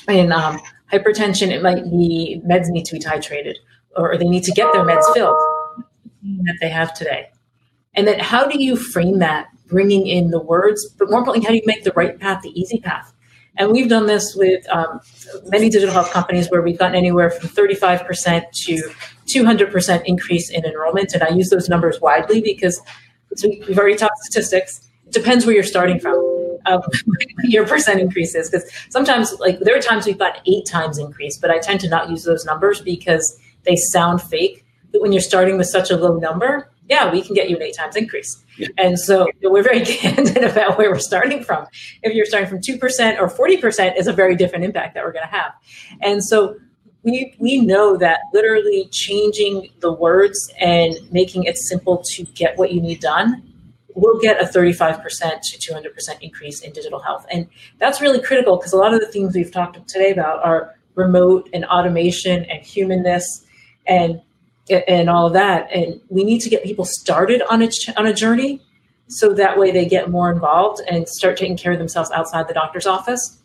[0.08, 0.60] in um,
[0.92, 3.56] hypertension, it might be meds need to be titrated
[3.96, 5.36] or they need to get their meds filled
[6.44, 7.30] that they have today.
[7.94, 11.52] And then how do you frame that, bringing in the words, but more importantly, how
[11.52, 13.14] do you make the right path the easy path?
[13.58, 15.00] And we've done this with um,
[15.46, 18.92] many digital health companies where we've gotten anywhere from 35% to
[19.26, 21.14] 200% increase in enrollment.
[21.14, 22.82] And I use those numbers widely because
[23.44, 24.88] we've already talked statistics.
[25.06, 26.38] It depends where you're starting from
[26.68, 26.82] um,
[27.44, 31.50] your percent increases because sometimes like there are times we've got eight times increase but
[31.50, 35.58] i tend to not use those numbers because they sound fake but when you're starting
[35.58, 38.68] with such a low number yeah we can get you an eight times increase yeah.
[38.78, 41.66] and so we're very candid about where we're starting from
[42.04, 45.28] if you're starting from 2% or 40% is a very different impact that we're going
[45.28, 45.54] to have
[46.02, 46.58] and so
[47.04, 52.74] we, we know that literally changing the words and making it simple to get what
[52.74, 53.44] you need done
[53.98, 55.02] we'll get a 35%
[55.42, 57.26] to 200% increase in digital health.
[57.32, 57.48] And
[57.80, 61.50] that's really critical because a lot of the things we've talked today about are remote
[61.52, 63.46] and automation and humanness
[63.88, 64.22] and
[64.70, 65.72] and all of that.
[65.72, 68.62] And we need to get people started on a, on a journey
[69.08, 72.54] so that way they get more involved and start taking care of themselves outside the
[72.54, 73.38] doctor's office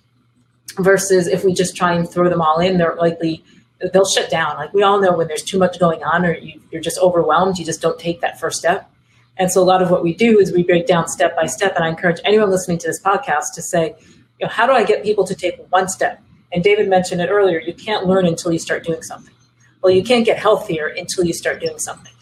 [0.78, 3.44] versus if we just try and throw them all in, they're likely
[3.92, 4.56] they'll shut down.
[4.56, 7.58] Like we all know when there's too much going on or you, you're just overwhelmed,
[7.58, 8.88] you just don't take that first step.
[9.36, 11.74] And so a lot of what we do is we break down step by step.
[11.74, 13.94] And I encourage anyone listening to this podcast to say,
[14.38, 16.22] you know, how do I get people to take one step?
[16.52, 19.34] And David mentioned it earlier, you can't learn until you start doing something.
[19.82, 22.12] Well, you can't get healthier until you start doing something.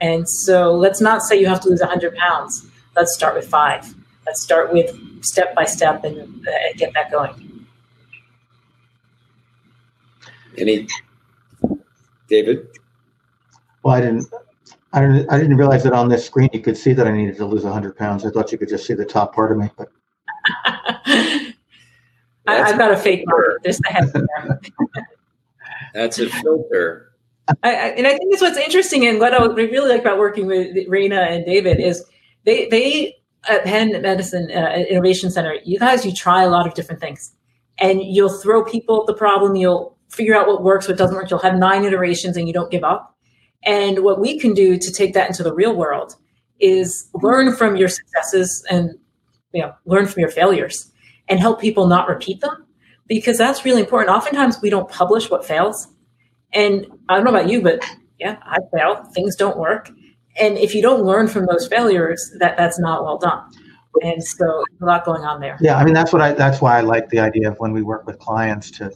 [0.00, 2.66] And so let's not say you have to lose 100 pounds.
[2.96, 3.94] Let's start with five.
[4.26, 7.66] Let's start with step by step and uh, get that going.
[10.56, 10.88] Any,
[12.28, 12.68] David?
[13.82, 14.26] Well, I didn't.
[14.92, 17.36] I didn't, I didn't realize that on this screen you could see that I needed
[17.36, 18.26] to lose 100 pounds.
[18.26, 19.70] I thought you could just see the top part of me.
[19.76, 19.88] But
[20.64, 21.54] I,
[22.48, 23.62] have got a fake mark.
[23.62, 24.12] There's the head.
[25.94, 27.09] That's a filter.
[27.62, 30.46] I, I, and I think that's what's interesting and what I really like about working
[30.46, 32.04] with Raina and David is
[32.44, 33.16] they they
[33.48, 37.32] at Penn Medicine uh, Innovation Center, you guys, you try a lot of different things
[37.78, 39.56] and you'll throw people at the problem.
[39.56, 41.30] You'll figure out what works, what doesn't work.
[41.30, 43.16] You'll have nine iterations and you don't give up.
[43.64, 46.16] And what we can do to take that into the real world
[46.58, 48.90] is learn from your successes and
[49.52, 50.90] you know learn from your failures
[51.28, 52.66] and help people not repeat them
[53.06, 54.14] because that's really important.
[54.14, 55.88] Oftentimes we don't publish what fails.
[56.52, 57.84] And I don't know about you, but
[58.18, 59.04] yeah, I fail.
[59.14, 59.90] Things don't work.
[60.38, 63.42] And if you don't learn from those failures, that that's not well done.
[64.02, 65.58] And so a lot going on there.
[65.60, 67.82] Yeah, I mean that's what I that's why I like the idea of when we
[67.82, 68.92] work with clients to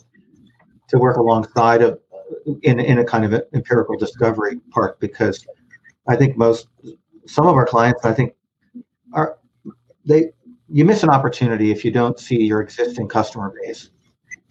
[0.88, 1.98] to work alongside of
[2.62, 5.44] in in a kind of empirical discovery part because
[6.06, 6.68] I think most
[7.26, 8.34] some of our clients I think
[9.12, 9.36] are
[10.06, 10.30] they
[10.68, 13.90] you miss an opportunity if you don't see your existing customer base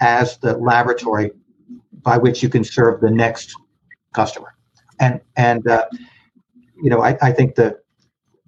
[0.02, 1.32] as the laboratory
[2.04, 3.54] by which you can serve the next
[4.14, 4.56] customer
[5.00, 5.86] and and uh,
[6.82, 7.80] you know I, I think the,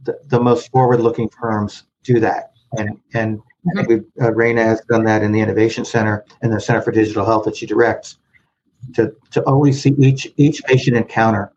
[0.04, 3.40] the the most forward looking firms do that and and
[3.78, 6.92] I think uh, Raina has done that in the Innovation Center and the Center for
[6.92, 8.18] Digital Health that she directs
[8.94, 11.52] to, to always see each each patient encounter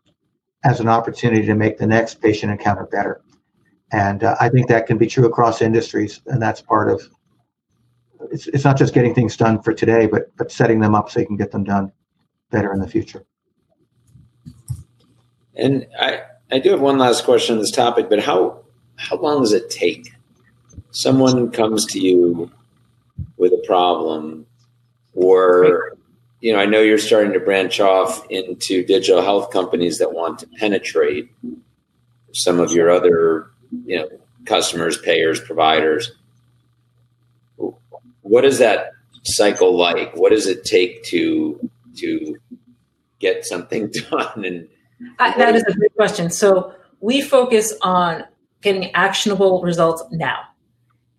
[0.63, 3.21] as an opportunity to make the next patient encounter better.
[3.91, 7.01] And uh, I think that can be true across industries, and that's part of.
[8.31, 11.19] It's, it's not just getting things done for today, but but setting them up so
[11.19, 11.91] you can get them done
[12.51, 13.23] better in the future.
[15.55, 18.63] And I I do have one last question on this topic, but how
[18.97, 20.11] how long does it take?
[20.91, 22.51] Someone comes to you
[23.37, 24.45] with a problem,
[25.13, 25.97] or
[26.41, 30.39] you know, I know you're starting to branch off into digital health companies that want
[30.39, 31.29] to penetrate
[32.33, 33.47] some of your other,
[33.85, 34.09] you know,
[34.45, 36.11] customers, payers, providers.
[38.29, 38.91] What is that
[39.23, 40.15] cycle like?
[40.15, 41.59] What does it take to
[41.97, 42.37] to
[43.17, 44.45] get something done?
[44.45, 44.67] And
[45.17, 46.29] I, that is a good question.
[46.29, 48.23] So we focus on
[48.61, 50.41] getting actionable results now.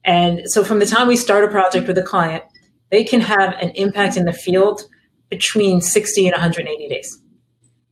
[0.04, 2.44] And so from the time we start a project with a client,
[2.90, 4.82] they can have an impact in the field
[5.30, 7.20] between 60 and 180 days.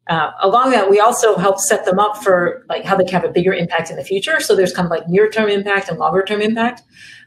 [0.08, 3.24] Uh, along that, we also help set them up for like how they can have
[3.24, 4.38] a bigger impact in the future.
[4.38, 6.82] So there's kind of like near term impact and longer term impact.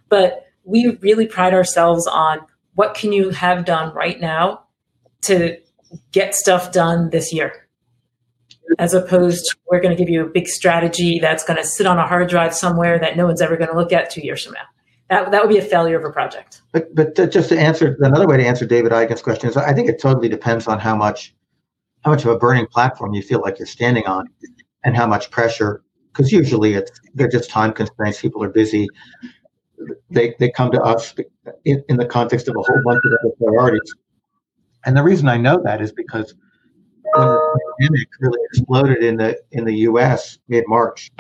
[0.10, 2.40] But we really pride ourselves on
[2.76, 4.64] what can you have done right now
[5.24, 5.58] to
[6.12, 7.68] get stuff done this year,
[8.80, 11.86] as opposed to we're going to give you a big strategy that's going to sit
[11.86, 14.44] on a hard drive somewhere that no one's ever going to look at two years
[14.44, 14.66] from now
[15.12, 16.62] that, that would be a failure of a project.
[16.72, 19.90] But but just to answer another way to answer David Eigen's question is I think
[19.90, 21.36] it totally depends on how much
[22.04, 24.28] how much of a burning platform you feel like you're standing on
[24.84, 28.88] and how much pressure because usually it's they're just time constraints people are busy
[30.10, 31.14] they they come to us
[31.66, 33.96] in, in the context of a whole bunch of other priorities
[34.86, 36.36] and the reason i know that is because
[37.16, 41.12] when the pandemic really exploded in the in the us mid-march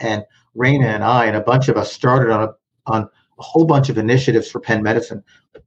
[0.00, 0.24] and
[0.56, 2.54] Raina and I and a bunch of us started on a
[2.86, 5.22] on a whole bunch of initiatives for Penn Medicine.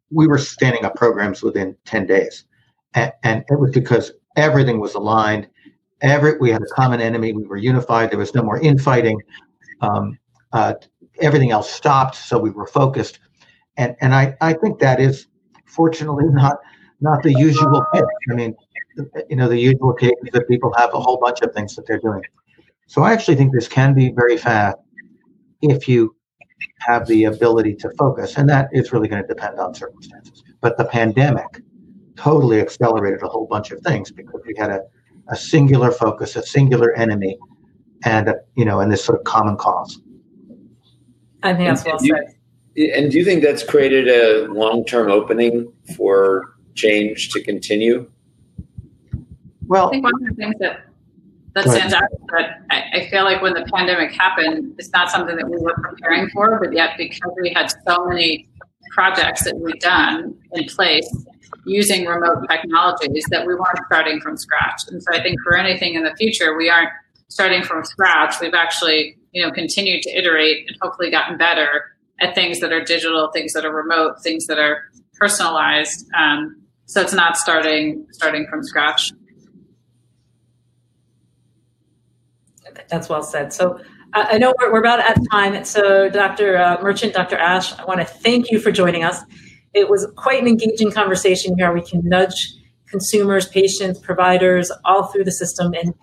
[0.10, 2.46] We were standing up programs within 10 days.
[2.94, 5.48] And, and it was because everything was aligned.
[6.02, 7.32] Every, we had a common enemy.
[7.32, 8.12] We were unified.
[8.12, 9.18] There was no more infighting.
[9.80, 10.18] Um,
[10.52, 10.74] uh,
[11.22, 12.16] everything else stopped.
[12.16, 13.20] So we were focused.
[13.78, 15.28] And, and I, I think that is
[15.66, 16.58] fortunately not,
[17.00, 17.86] not the usual.
[17.94, 18.56] I mean,
[19.30, 21.88] you know, the usual case is that people have a whole bunch of things that
[21.88, 22.22] they're doing.
[22.88, 24.78] So I actually think this can be very fast
[25.62, 26.16] if you
[26.80, 28.38] have the ability to focus.
[28.38, 30.44] And that is really going to depend on circumstances.
[30.60, 31.62] But the pandemic
[32.16, 34.82] totally accelerated a whole bunch of things because we had a,
[35.30, 37.38] a singular focus, a singular enemy,
[38.04, 40.02] and a, you know, and this sort of common cause.
[41.44, 42.36] I think that's well said.
[42.76, 48.10] And do you think that's created a long-term opening for change to continue?
[49.68, 50.86] Well, I think one of the things that
[51.54, 55.12] that stands out is that I, I, feel like when the pandemic happened, it's not
[55.12, 58.48] something that we were preparing for, but yet because we had so many
[58.92, 61.10] projects that we'd done in place
[61.66, 64.84] using remote technologies that we weren't starting from scratch.
[64.88, 66.90] And so I think for anything in the future, we aren't
[67.28, 68.36] starting from scratch.
[68.42, 72.84] We've actually, you know, continued to iterate and hopefully gotten better at things that are
[72.84, 76.06] digital, things that are remote, things that are personalized.
[76.18, 79.12] Um, so it's not starting starting from scratch.
[82.90, 83.54] That's well said.
[83.54, 83.80] So
[84.14, 85.64] I know we're, we're about at time.
[85.64, 86.58] So Dr.
[86.58, 87.38] Uh, Merchant, Dr.
[87.38, 89.22] Asch, I want to thank you for joining us.
[89.74, 91.72] It was quite an engaging conversation here.
[91.72, 92.54] We can nudge
[92.88, 95.74] consumers, patients, providers all through the system.
[95.74, 95.94] And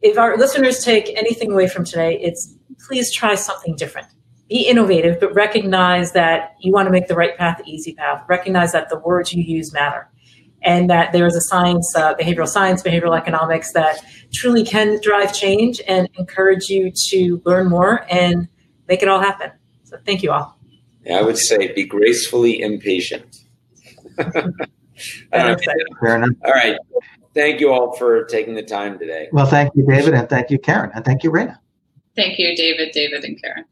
[0.00, 2.54] if our listeners take anything away from today, it's
[2.88, 4.08] please try something different.
[4.48, 8.24] Be innovative, but recognize that you want to make the right path the easy path.
[8.28, 10.08] Recognize that the words you use matter
[10.62, 15.34] and that there is a science, uh, behavioral science, behavioral economics that truly can drive
[15.34, 18.48] change and encourage you to learn more and
[18.88, 19.50] make it all happen.
[19.84, 20.58] So thank you all.
[21.04, 23.44] Yeah, I would say be gracefully impatient.
[24.16, 24.32] Fair
[25.30, 26.30] enough.
[26.44, 26.76] All right.
[27.34, 29.28] Thank you all for taking the time today.
[29.30, 31.58] Well, thank you, David, and thank you, Karen, and thank you, Raina.
[32.18, 33.64] Thank you, David, David, and Karen.